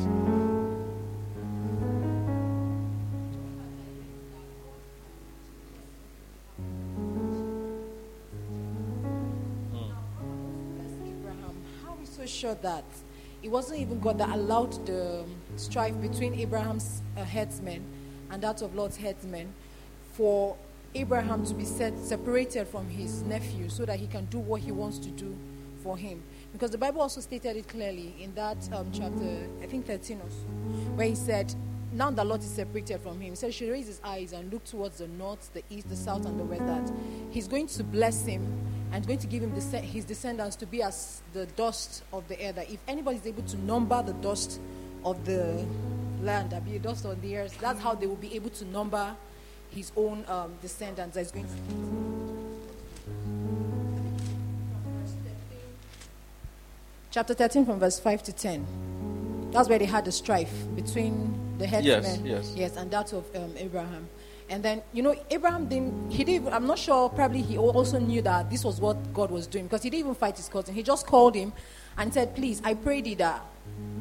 [9.71, 9.89] Hmm.
[11.83, 12.85] How are we so sure that
[13.43, 17.83] it wasn't even God that allowed the strife between Abraham's uh, headsmen
[18.29, 19.53] and that of Lot's headsmen
[20.13, 20.55] for
[20.93, 24.71] Abraham to be set, separated from his nephew so that he can do what he
[24.71, 25.35] wants to do
[25.81, 26.21] for him.
[26.53, 30.29] Because the Bible also stated it clearly in that um, chapter, I think 13 or
[30.29, 30.35] so,
[30.95, 31.53] where he said,
[31.93, 34.99] Now that Lot is separated from him, he said, should his eyes and look towards
[34.99, 36.91] the north, the east, the south, and the west, that
[37.31, 38.45] he's going to bless him
[38.91, 42.39] and going to give him the, his descendants to be as the dust of the
[42.41, 42.51] air.
[42.51, 44.59] That if anybody is able to number the dust
[45.05, 45.65] of the
[46.21, 48.65] land, that be a dust on the earth, that's how they will be able to
[48.65, 49.15] number
[49.69, 51.15] his own um, descendants.
[51.15, 51.51] That is going to.
[57.11, 59.51] Chapter 13 from verse 5 to 10.
[59.51, 62.53] That's where they had the strife between the headsmen yes, yes.
[62.55, 64.07] yes, and that of um, Abraham.
[64.51, 68.21] And then, you know, Abraham didn't, he didn't, I'm not sure, probably he also knew
[68.23, 70.75] that this was what God was doing because he didn't even fight his cousin.
[70.75, 71.53] He just called him
[71.97, 73.45] and said, Please, I pray thee that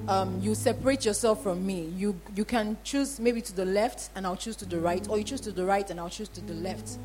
[0.08, 1.92] um, you separate yourself from me.
[1.96, 5.18] You, you can choose maybe to the left and I'll choose to the right, or
[5.18, 6.98] you choose to the right and I'll choose to the left.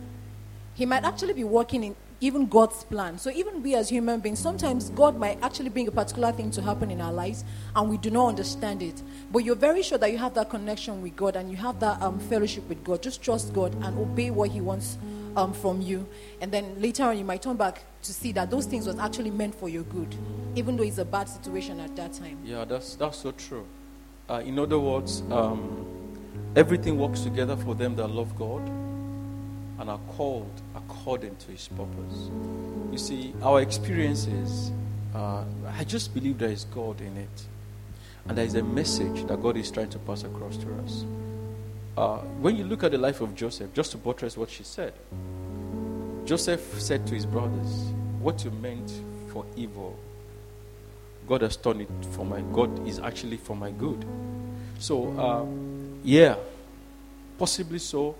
[0.74, 3.18] He might actually be working in even God's plan.
[3.18, 6.62] So even we as human beings, sometimes God might actually bring a particular thing to
[6.62, 7.44] happen in our lives
[7.76, 9.02] and we do not understand it.
[9.32, 12.02] But you're very sure that you have that connection with God and you have that
[12.02, 13.02] um, fellowship with God.
[13.02, 14.98] Just trust God and obey what He wants
[15.36, 16.08] um, from you.
[16.42, 19.32] And then later on, you might turn back to see that those things was actually
[19.32, 20.16] meant for your good,
[20.56, 22.40] even though it's a bad situation at that time.
[22.46, 23.66] Yeah, that's, that's so true.
[24.30, 25.86] Uh, in other words, um,
[26.56, 28.62] everything works together for them that love God
[29.80, 32.30] and are called according to his purpose.
[32.92, 34.72] You see, our experiences,
[35.14, 35.44] uh,
[35.78, 37.46] I just believe there is God in it.
[38.28, 41.06] And there is a message that God is trying to pass across to us.
[41.98, 44.94] Uh, when you look at the life of Joseph, just to buttress what she said,
[46.26, 48.92] Joseph said to his brothers, What you meant
[49.32, 49.98] for evil,
[51.28, 54.06] God has turned it for my God is actually for my good.
[54.80, 55.46] So, uh,
[56.04, 56.36] yeah,
[57.38, 58.16] possibly so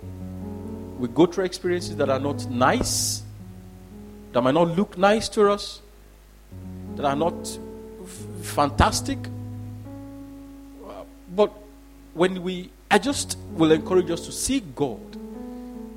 [0.98, 3.22] we go through experiences that are not nice,
[4.32, 5.80] that might not look nice to us,
[6.96, 7.34] that are not
[8.02, 9.18] f- fantastic.
[11.34, 11.52] But
[12.14, 15.00] when we, I just will encourage us to seek God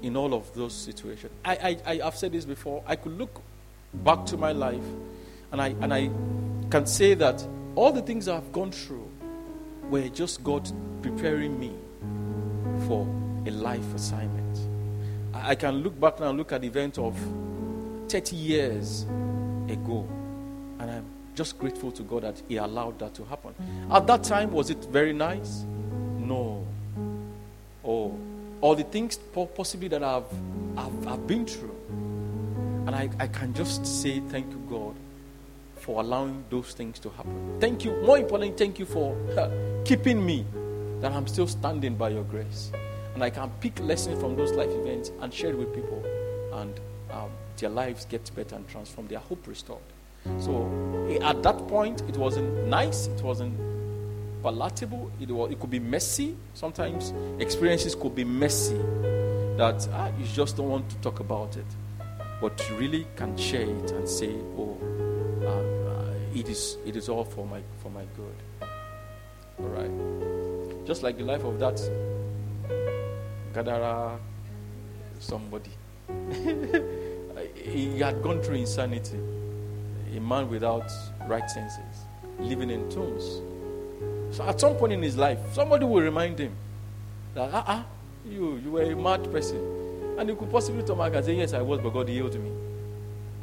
[0.02, 1.32] in all of those situations.
[1.46, 2.84] I, I, I have said this before.
[2.86, 3.42] I could look
[3.94, 4.84] back to my life
[5.52, 6.10] and I, and I
[6.70, 7.46] can say that
[7.76, 9.10] all the things I've gone through
[9.90, 10.70] were just God
[11.02, 11.74] preparing me
[12.88, 13.08] for
[13.46, 14.39] a life assignment.
[15.34, 17.16] I can look back now and look at the event of
[18.10, 19.04] 30 years
[19.68, 20.08] ago,
[20.80, 23.54] and I'm just grateful to God that He allowed that to happen.
[23.92, 25.66] At that time, was it very nice?
[26.18, 26.66] No.
[27.86, 28.18] Oh,
[28.62, 29.18] all the things
[29.56, 30.26] possibly that I've,
[30.76, 31.76] I've, I've been through.
[32.88, 34.96] And I, I can just say thank you, God,
[35.76, 37.58] for allowing those things to happen.
[37.60, 37.92] Thank you.
[38.02, 39.16] More importantly, thank you for
[39.86, 40.46] keeping me,
[41.02, 42.72] that I'm still standing by your grace
[43.14, 46.04] and I can pick lessons from those life events and share it with people,
[46.54, 46.80] and
[47.12, 49.82] um, their lives get better and transformed, their hope restored.
[50.40, 53.58] So eh, at that point, it wasn't nice, it wasn't
[54.44, 56.36] palatable, it, was, it could be messy.
[56.54, 57.14] Sometimes.
[57.40, 58.78] Experiences could be messy.
[59.58, 61.66] That ah, you just don't want to talk about it,
[62.40, 64.78] but you really can share it and say, "Oh,
[65.46, 68.70] uh, it is it is all for my for my good."
[69.60, 71.78] All right, just like the life of that
[73.64, 74.18] Gadara
[75.20, 75.72] somebody.
[77.56, 79.20] he had gone through insanity.
[80.16, 80.90] a man without
[81.28, 82.06] right senses,
[82.40, 83.42] living in tombs.
[84.36, 86.56] So at some point in his life, somebody will remind him
[87.36, 87.86] that, ah, ah
[88.26, 89.60] you, you were a mad person.
[90.18, 92.52] And he could possibly come back and say, yes, I was, but God healed me.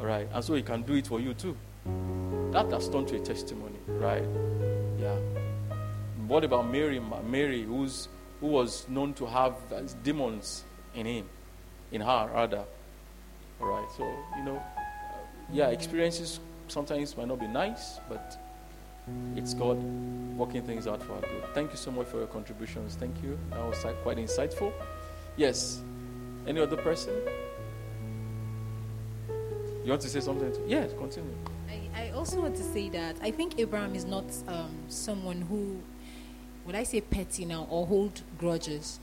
[0.01, 0.29] All right.
[0.33, 1.57] And so he can do it for you too.
[2.53, 4.25] That has turned to a testimony, right?
[4.99, 5.17] Yeah.
[6.27, 7.01] What about Mary?
[7.31, 8.09] Mary, who's,
[8.41, 10.65] who was known to have uh, demons
[10.95, 11.27] in him,
[11.93, 12.65] in her, rather.
[13.61, 13.89] All right.
[13.97, 14.05] So,
[14.37, 14.81] you know, uh,
[15.53, 18.39] yeah, experiences sometimes might not be nice, but
[19.37, 19.83] it's God
[20.37, 21.45] working things out for our good.
[21.55, 22.97] Thank you so much for your contributions.
[22.97, 23.39] Thank you.
[23.51, 24.73] That was uh, quite insightful.
[25.37, 25.81] Yes.
[26.47, 27.15] Any other person?
[29.85, 30.53] You want to say something?
[30.67, 31.33] Yes, continue.
[31.69, 35.81] I, I also want to say that I think Abraham is not um, someone who,
[36.67, 38.99] would I say petty now, or hold grudges.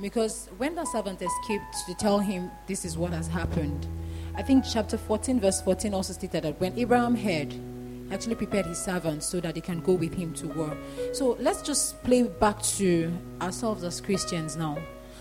[0.00, 3.86] Because when the servant escaped to tell him this is what has happened,
[4.36, 7.52] I think chapter 14, verse 14 also stated that when Abraham heard,
[8.12, 10.76] actually prepared his servants so that they can go with him to war.
[11.12, 14.78] So let's just play back to ourselves as Christians now.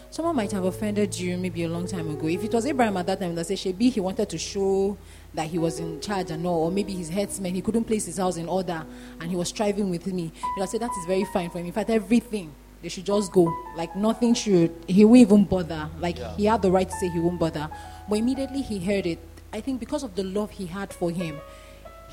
[0.10, 2.28] Someone might have offended you maybe a long time ago.
[2.28, 4.98] If it was Abraham at that time that said, Shebi, he wanted to show
[5.34, 8.18] that he was in charge and all, or maybe his headsman, he couldn't place his
[8.18, 8.86] house in order
[9.20, 10.24] and he was striving with me.
[10.24, 11.66] You know, I said that is very fine for him.
[11.66, 13.54] In fact, everything they should just go.
[13.76, 15.90] Like nothing should he won't even bother.
[16.00, 16.36] Like yeah.
[16.36, 17.70] he had the right to say he won't bother.
[18.08, 19.20] But immediately he heard it.
[19.52, 21.40] I think because of the love he had for him,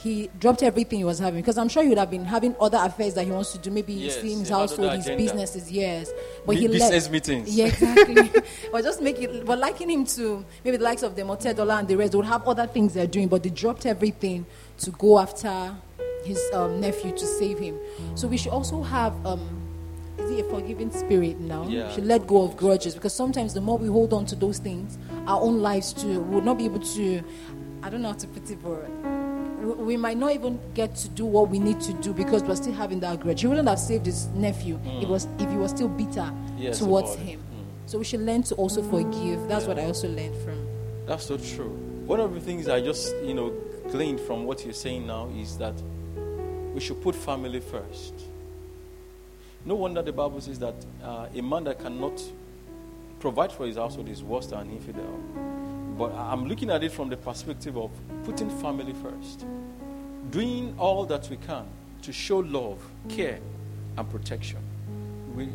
[0.05, 2.77] he dropped everything he was having because I'm sure he would have been having other
[2.79, 6.13] affairs that he wants to do, maybe yes, seeing his household, his businesses, yes.
[6.45, 7.11] But he business left.
[7.11, 7.57] meetings.
[7.57, 8.31] Yeah, exactly.
[8.73, 9.47] but just make it.
[9.47, 11.23] But liking him to maybe the likes of the
[11.57, 14.45] Dollar and the rest, they would have other things they're doing, but they dropped everything
[14.79, 15.75] to go after
[16.23, 17.79] his um, nephew to save him.
[18.15, 19.15] So we should also have.
[19.25, 19.63] Um,
[20.19, 21.67] is it a forgiving spirit now?
[21.67, 21.89] Yeah.
[21.89, 24.59] We should let go of grudges because sometimes the more we hold on to those
[24.59, 27.23] things, our own lives too will not be able to.
[27.83, 29.24] I don't know how to put it, but
[29.65, 32.73] we might not even get to do what we need to do because we're still
[32.73, 33.41] having that grudge.
[33.41, 35.03] He wouldn't have saved his nephew mm.
[35.03, 37.41] if, was, if he was still bitter yes, towards him.
[37.41, 37.65] Mm.
[37.91, 39.49] So we should learn to also forgive.
[39.49, 39.69] That's yeah.
[39.69, 40.67] what I also learned from.
[41.07, 41.71] That's so true.
[42.07, 43.51] One of the things I just, you know,
[43.91, 45.75] gleaned from what you're saying now is that
[46.73, 48.15] we should put family first.
[49.65, 52.23] No wonder the Bible says that uh, a man that cannot
[53.21, 55.19] provide for his household is worse than an infidel.
[55.97, 57.91] But I'm looking at it from the perspective of
[58.25, 59.45] putting family first,
[60.31, 61.67] doing all that we can
[62.03, 63.39] to show love, care,
[63.97, 64.59] and protection.
[65.35, 65.49] We, uh,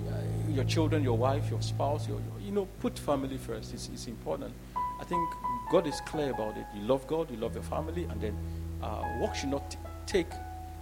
[0.50, 3.74] your children, your wife, your spouse, your, your, you know, put family first.
[3.74, 4.54] It's, it's important.
[4.76, 5.30] I think
[5.72, 6.66] God is clear about it.
[6.76, 8.38] You love God, you love your family, and then
[8.82, 10.32] uh, work should not t- take,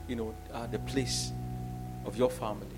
[0.07, 1.31] you know, uh, the place
[2.05, 2.77] of your family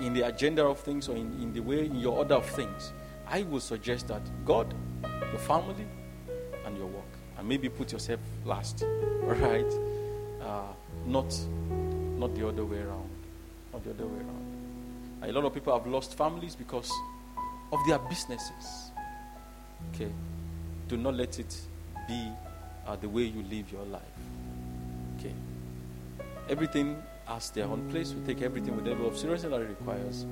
[0.00, 2.92] in the agenda of things or in, in the way in your order of things.
[3.28, 5.86] I would suggest that God, your family,
[7.46, 8.82] maybe put yourself last.
[8.82, 9.72] All right?
[10.42, 10.62] Uh,
[11.06, 11.38] not,
[12.18, 13.08] not the other way around.
[13.72, 14.46] Not the other way around.
[15.22, 16.92] A lot of people have lost families because
[17.72, 18.90] of their businesses.
[19.94, 20.10] Okay?
[20.88, 21.56] Do not let it
[22.06, 22.28] be
[22.86, 24.02] uh, the way you live your life.
[25.18, 25.34] Okay?
[26.48, 28.12] Everything has their own place.
[28.12, 30.26] We take everything with the level of seriousness that it requires.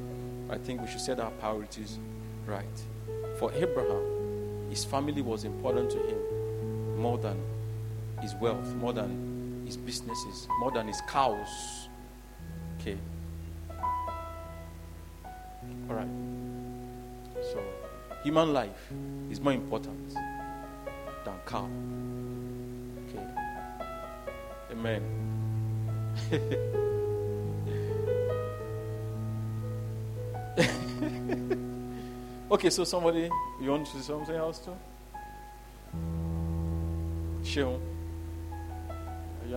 [0.50, 1.98] I think we should set our priorities
[2.46, 2.64] right.
[3.38, 6.23] For Abraham, his family was important to him
[6.96, 7.36] more than
[8.20, 11.88] his wealth, more than his businesses, more than his cows.
[12.80, 12.96] Okay.
[15.88, 16.08] All right.
[17.52, 17.62] So,
[18.22, 18.92] human life
[19.30, 20.14] is more important
[21.24, 21.68] than cow.
[23.08, 23.24] Okay.
[24.72, 25.02] Amen.
[32.50, 33.30] okay, so somebody,
[33.60, 34.76] you want to say something else too?
[37.56, 37.78] You're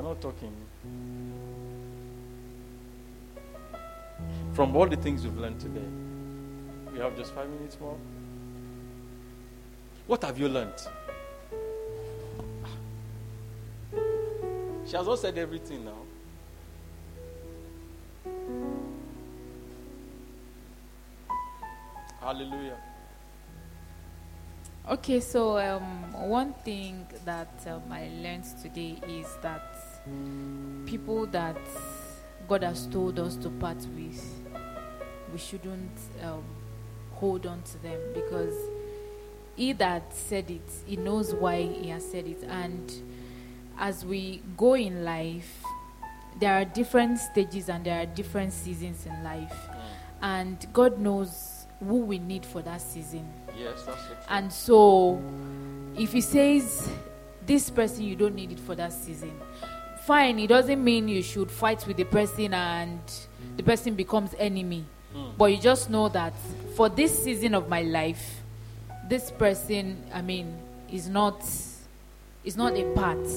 [0.03, 0.53] not talking.
[4.53, 5.87] From all the things we've learned today,
[6.93, 7.97] we have just five minutes more.
[10.05, 10.79] What have you learned?
[14.85, 16.03] She has not said everything now.
[22.21, 22.77] Hallelujah.
[24.89, 29.75] Okay, so um, one thing that um, I learned today is that
[30.85, 31.57] people that
[32.47, 34.23] God has told us to part with,
[35.33, 35.91] we shouldn't
[36.23, 36.41] um,
[37.15, 38.53] hold on to them because
[39.57, 42.43] He that said it, He knows why He has said it.
[42.43, 42.89] And
[43.77, 45.65] as we go in life,
[46.39, 49.67] there are different stages and there are different seasons in life.
[50.21, 53.27] And God knows who we need for that season.
[53.57, 54.15] Yes, that's so true.
[54.29, 55.21] And so,
[55.97, 56.89] if he says,
[57.45, 59.31] this person, you don't need it for that season,
[60.05, 60.39] fine.
[60.39, 62.99] It doesn't mean you should fight with the person and
[63.55, 64.85] the person becomes enemy.
[65.13, 65.29] Hmm.
[65.37, 66.33] But you just know that
[66.75, 68.41] for this season of my life,
[69.07, 70.57] this person, I mean,
[70.91, 71.41] is not
[72.43, 73.27] is not a part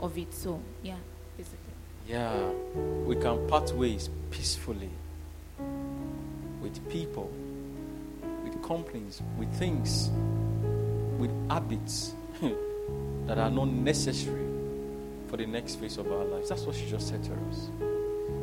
[0.00, 0.32] of it.
[0.34, 0.96] So yeah,
[1.36, 1.58] basically.
[2.06, 2.50] Yeah,
[3.04, 4.90] we can part ways peacefully
[6.60, 7.30] with people,
[8.68, 10.10] companies, with things,
[11.18, 12.12] with habits
[13.26, 14.46] that are not necessary
[15.26, 16.50] for the next phase of our lives.
[16.50, 17.70] That's what she just said to us.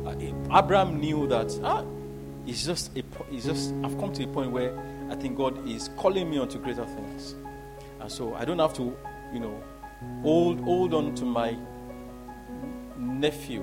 [0.04, 1.84] Uh, Abraham knew that ah,
[2.46, 4.76] it's just a, it's just I've come to a point where
[5.10, 7.34] I think God is calling me onto greater things,
[8.00, 8.96] and so I don't have to,
[9.32, 9.62] you know,
[10.22, 11.56] hold hold on to my
[12.98, 13.62] nephew.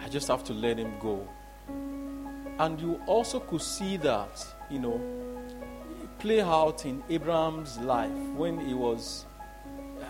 [0.00, 1.26] I just have to let him go.
[2.60, 5.00] And you also could see that, you know,
[6.18, 9.24] play out in Abraham's life when he was
[10.00, 10.04] uh,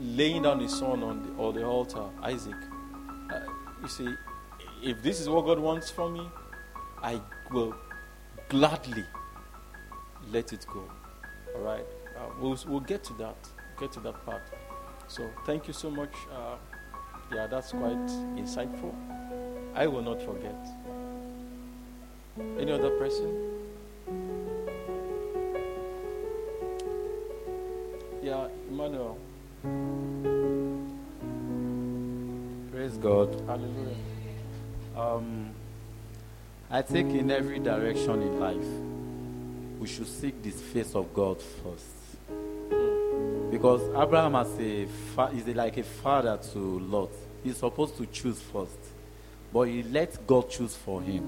[0.00, 2.54] laying down his son on the, on the altar, Isaac.
[3.32, 3.40] Uh,
[3.82, 4.08] you see,
[4.82, 6.28] if this is what God wants from me,
[7.02, 7.20] I
[7.50, 7.74] will
[8.48, 9.04] gladly
[10.30, 10.88] let it go.
[11.56, 11.84] All right?
[12.16, 13.36] Uh, we'll, we'll get to that.
[13.80, 14.42] Get to that part.
[15.08, 16.14] So, thank you so much.
[16.32, 16.56] Uh,
[17.34, 18.06] yeah, that's quite
[18.36, 18.94] insightful.
[19.74, 20.54] I will not forget.
[22.58, 23.61] Any other person?
[28.22, 29.18] Yeah, Emmanuel.
[32.70, 33.34] Praise God.
[33.46, 33.96] Hallelujah.
[34.96, 35.50] Um,
[36.70, 41.86] I think in every direction in life, we should seek this face of God first.
[43.50, 47.10] Because Abraham as a fa- is a- like a father to Lot.
[47.44, 48.78] He's supposed to choose first,
[49.52, 51.24] but he let God choose for him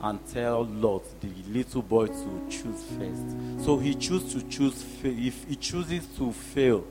[0.00, 3.64] and tell Lot, the little boy, to choose first.
[3.64, 4.84] So he chose to choose.
[5.02, 6.84] If he chooses to fail,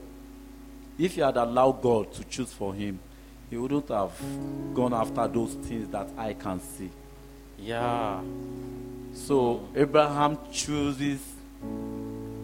[0.98, 2.98] if he had allowed God to choose for him,
[3.48, 4.12] he wouldn't have
[4.74, 6.90] gone after those things that I can see.
[7.58, 8.20] Yeah.
[9.14, 11.20] So Abraham chooses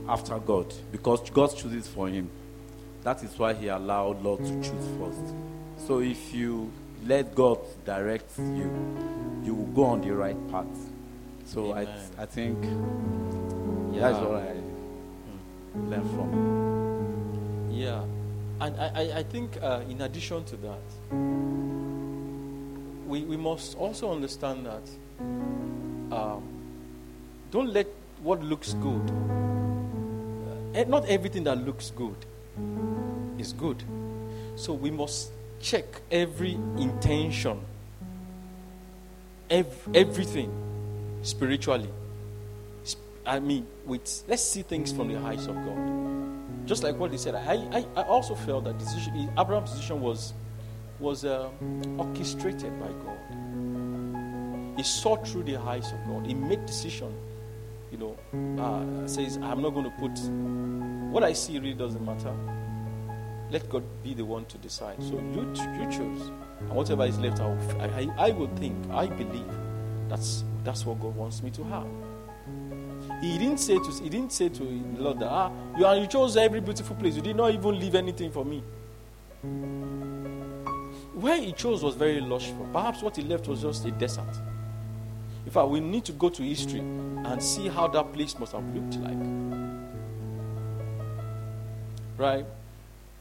[0.09, 2.31] after God because God chooses for him.
[3.03, 5.35] That is why he allowed Lot to choose first.
[5.87, 6.71] So if you
[7.07, 8.71] let God direct you,
[9.45, 10.67] you will go on the right path.
[11.45, 12.11] So I, Amen.
[12.19, 12.65] I think
[13.93, 14.01] Yeah.
[14.01, 14.55] that's what I
[15.89, 17.69] learned from.
[17.71, 18.05] Yeah.
[18.61, 20.81] And I, I, think, uh, in addition to that,
[23.07, 24.89] we, we must also understand that
[26.17, 26.43] um,
[27.51, 27.89] don't let
[28.23, 29.11] what looks good,
[30.75, 32.17] uh, not everything that looks good
[33.39, 33.83] is good.
[34.57, 35.31] So we must
[35.65, 37.59] check every intention,
[39.49, 40.53] ev- everything
[41.23, 41.89] spiritually.
[43.27, 46.67] I mean, with let's see things from the eyes of God.
[46.67, 50.35] Just like what he said, I, I, I also felt that decision, Abraham's decision was
[51.01, 51.49] was uh,
[51.99, 54.77] orchestrated by God.
[54.77, 56.27] He saw through the eyes of God.
[56.27, 57.13] He made decision.
[57.91, 60.19] You know, uh, says, "I'm not going to put
[61.11, 61.59] what I see.
[61.59, 62.35] Really doesn't matter.
[63.55, 65.01] Let God be the one to decide.
[65.01, 65.43] So you
[65.79, 66.23] you choose,
[66.59, 68.75] and whatever is left, I will, I, I, will think.
[68.91, 69.47] I believe
[70.09, 71.87] that's that's what God wants me to have.
[73.21, 76.37] He didn't say to he didn't say to the Lord that ah you you chose
[76.37, 77.15] every beautiful place.
[77.15, 78.61] You did not even leave anything for me.
[81.15, 82.69] Where he chose was very lustful.
[82.73, 84.35] Perhaps what he left was just a desert.
[85.47, 88.67] In fact, we need to go to history and see how that place must have
[88.75, 89.23] looked like.
[92.19, 92.47] Right?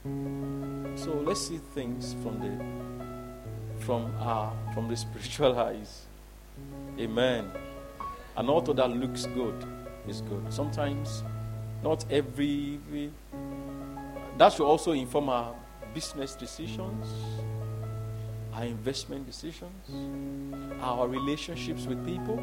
[0.04, 6.06] So let's see things from the from our from the spiritual eyes.
[7.00, 7.50] Amen.
[8.36, 9.56] An altar that looks good
[10.08, 10.52] is good.
[10.52, 11.24] Sometimes
[11.84, 12.80] not every
[14.38, 15.56] that should also inform our
[15.94, 17.08] business decisions,
[18.54, 19.90] our investment decisions,
[20.82, 22.42] our relationships with people.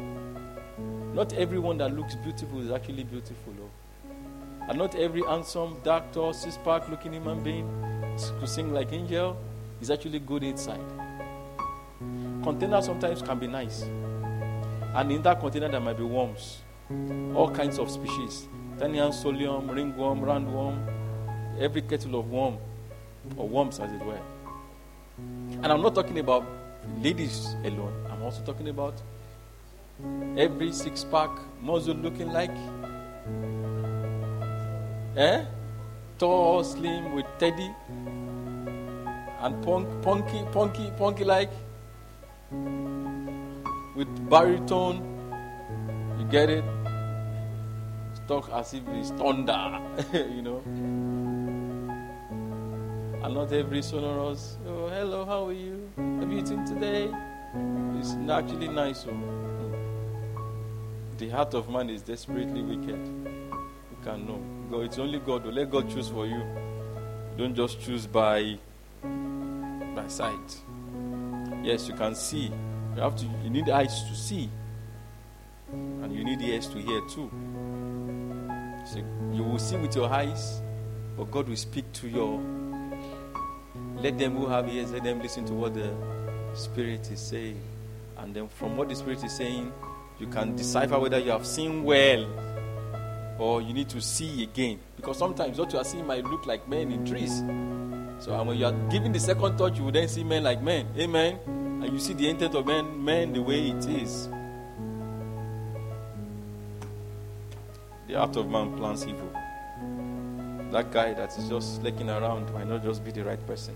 [1.13, 3.53] Not everyone that looks beautiful is actually beautiful.
[4.69, 7.67] And not every handsome, dark, tall, six pack looking human being
[8.39, 9.37] who sing like angel
[9.81, 10.79] is actually good inside.
[12.43, 13.83] Container sometimes can be nice.
[14.93, 16.61] And in that container there might be worms.
[17.35, 18.47] All kinds of species.
[18.77, 20.77] Taenia solium, ringworm, roundworm,
[21.59, 22.57] every kettle of worm,
[23.37, 24.19] or worms as it were.
[25.17, 26.45] And I'm not talking about
[26.99, 27.93] ladies alone.
[28.09, 28.95] I'm also talking about
[30.37, 31.29] every six pack
[31.61, 32.51] muzzle looking like
[35.15, 35.45] eh?
[36.17, 37.69] Tall, slim with teddy
[39.41, 41.51] and punk, punky, punky, punky like
[43.95, 45.07] with baritone.
[46.19, 46.63] You get it?
[48.27, 49.81] Talk as if it's thunder,
[50.13, 50.61] you know.
[53.23, 55.89] And not every sonorous, oh, hello, how are you?
[55.97, 57.09] Have you eaten today?
[57.99, 59.05] It's actually nice.
[59.07, 59.41] Oh.
[61.17, 63.05] The heart of man is desperately wicked.
[63.05, 64.60] You can know.
[64.71, 65.45] God, it's only God.
[65.45, 66.41] Let God choose for you.
[67.37, 68.57] Don't just choose by
[69.03, 70.61] by sight.
[71.61, 72.51] Yes, you can see.
[72.95, 73.25] You have to.
[73.43, 74.49] You need eyes to see,
[75.71, 77.29] and you need ears to hear too.
[78.85, 79.03] So
[79.33, 80.61] you will see with your eyes,
[81.17, 82.39] but God will speak to your.
[83.97, 85.93] Let them who have ears, let them listen to what the
[86.53, 87.59] Spirit is saying,
[88.17, 89.71] and then from what the Spirit is saying,
[90.17, 92.25] you can decipher whether you have seen well
[93.41, 94.79] or you need to see again.
[94.95, 97.39] Because sometimes what you are seeing might look like men in trees.
[98.23, 100.61] So and when you are giving the second thought, you will then see men like
[100.61, 100.87] men.
[100.95, 101.39] Amen.
[101.47, 104.29] And you see the intent of men, men the way it is.
[108.07, 109.31] The heart of man plans evil.
[110.71, 113.73] That guy that is just looking around might not just be the right person.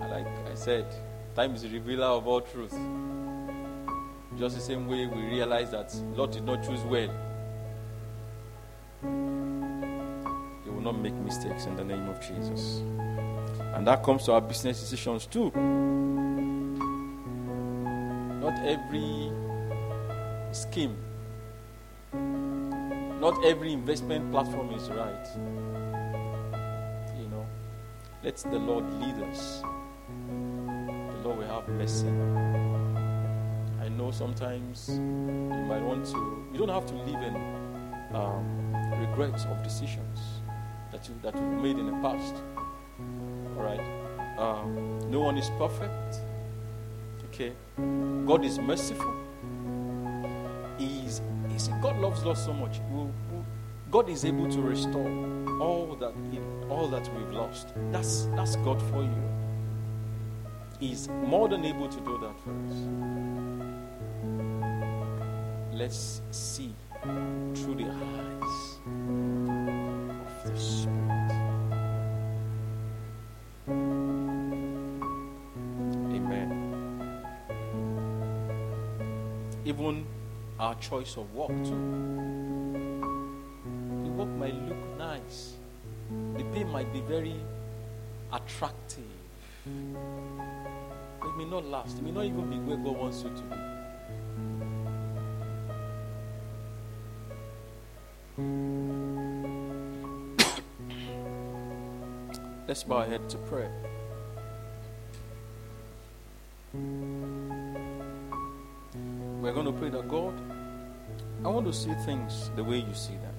[0.00, 0.86] Like I said,
[1.36, 2.76] time is the revealer of all truth.
[4.38, 7.08] Just the same way we realize that Lot did not choose well.
[10.62, 12.82] He will not make mistakes in the name of Jesus.
[13.74, 15.50] And that comes to our business decisions too.
[18.40, 19.32] Not every
[20.52, 20.96] scheme,
[22.12, 25.28] not every investment platform is right.
[27.18, 27.46] You know,
[28.22, 29.62] let the Lord lead us.
[29.62, 32.75] The Lord will have mercy
[33.88, 37.36] know sometimes you might want to, you don't have to live in
[38.14, 40.18] um, regrets of decisions
[40.92, 42.34] that, you, that you've made in the past.
[43.56, 43.80] All right?
[44.38, 46.20] Um, no one is perfect.
[47.28, 47.52] Okay?
[48.26, 49.14] God is merciful.
[50.78, 52.80] He's, he's, God loves us so much.
[53.90, 55.08] God is able to restore
[55.60, 56.12] all that,
[56.68, 57.68] all that we've lost.
[57.92, 59.22] That's, that's God for you.
[60.80, 63.65] He's more than able to do that for us
[65.76, 66.74] let's see
[67.54, 68.78] through the eyes
[70.20, 71.32] of the Spirit.
[76.16, 76.48] Amen.
[79.66, 80.06] Even
[80.58, 81.82] our choice of work, too.
[84.02, 85.56] The work might look nice,
[86.38, 87.36] the pay might be very
[88.32, 89.04] attractive.
[89.66, 93.65] It may not last, it may not even be where God wants you to be.
[102.76, 103.68] Let's bow our head to pray.
[109.40, 110.38] We're going to pray that God,
[111.42, 113.34] I want to see things the way you see them.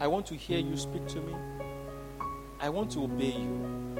[0.00, 1.36] I want to hear you speak to me.
[2.58, 3.96] I want to obey you.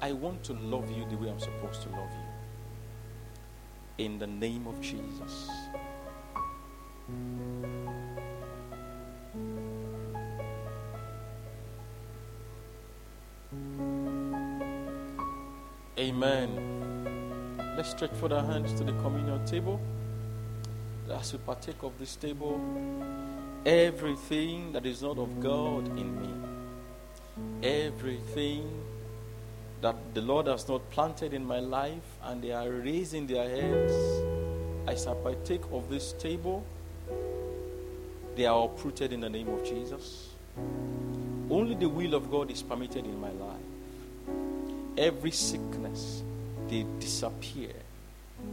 [0.00, 2.12] I want to love you the way I'm supposed to love
[3.98, 4.04] you.
[4.04, 5.50] In the name of Jesus.
[18.20, 19.80] Forth our hands to the communion table.
[21.10, 22.60] As we partake of this table,
[23.64, 28.70] everything that is not of God in me, everything
[29.80, 33.92] that the Lord has not planted in my life, and they are raising their heads
[34.86, 36.62] as I partake of this table,
[38.36, 40.28] they are uprooted in the name of Jesus.
[41.50, 43.70] Only the will of God is permitted in my life
[45.00, 46.22] every sickness,
[46.68, 47.72] they disappear.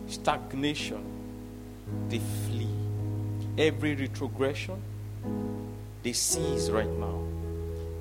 [0.08, 1.04] Stagnation,
[2.10, 2.68] they flee.
[3.58, 4.82] Every retrogression,
[6.04, 7.24] they cease right now.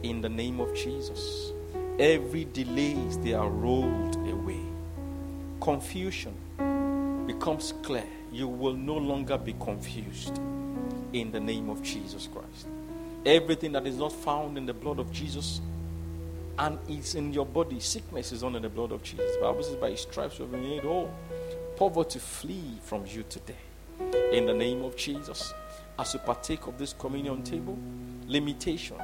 [0.02, 1.52] In the name of Jesus.
[1.98, 4.60] Every delays, they are rolled away.
[5.60, 6.34] Confusion
[7.26, 8.04] becomes clear.
[8.30, 10.38] You will no longer be confused.
[11.12, 12.66] In the name of Jesus Christ.
[13.24, 15.60] Everything that is not found in the blood of Jesus
[16.58, 17.80] and it's in your body.
[17.80, 19.34] Sickness is under the blood of Jesus.
[19.36, 21.10] The Bible says, by his stripes you have been made whole.
[21.76, 23.54] Poverty flee from you today.
[24.32, 25.52] In the name of Jesus.
[25.98, 27.76] As you partake of this communion table,
[28.26, 28.96] limitation,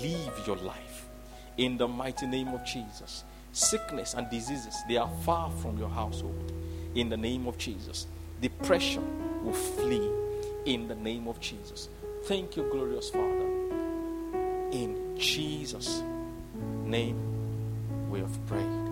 [0.00, 1.06] leave your life.
[1.58, 3.24] In the mighty name of Jesus.
[3.52, 6.50] Sickness and diseases, they are far from your household.
[6.94, 8.06] In the name of Jesus.
[8.40, 9.04] Depression
[9.44, 10.10] will flee.
[10.64, 11.90] In the name of Jesus.
[12.24, 13.50] Thank you, glorious Father.
[14.72, 16.02] In Jesus'
[16.84, 18.83] name we have prayed.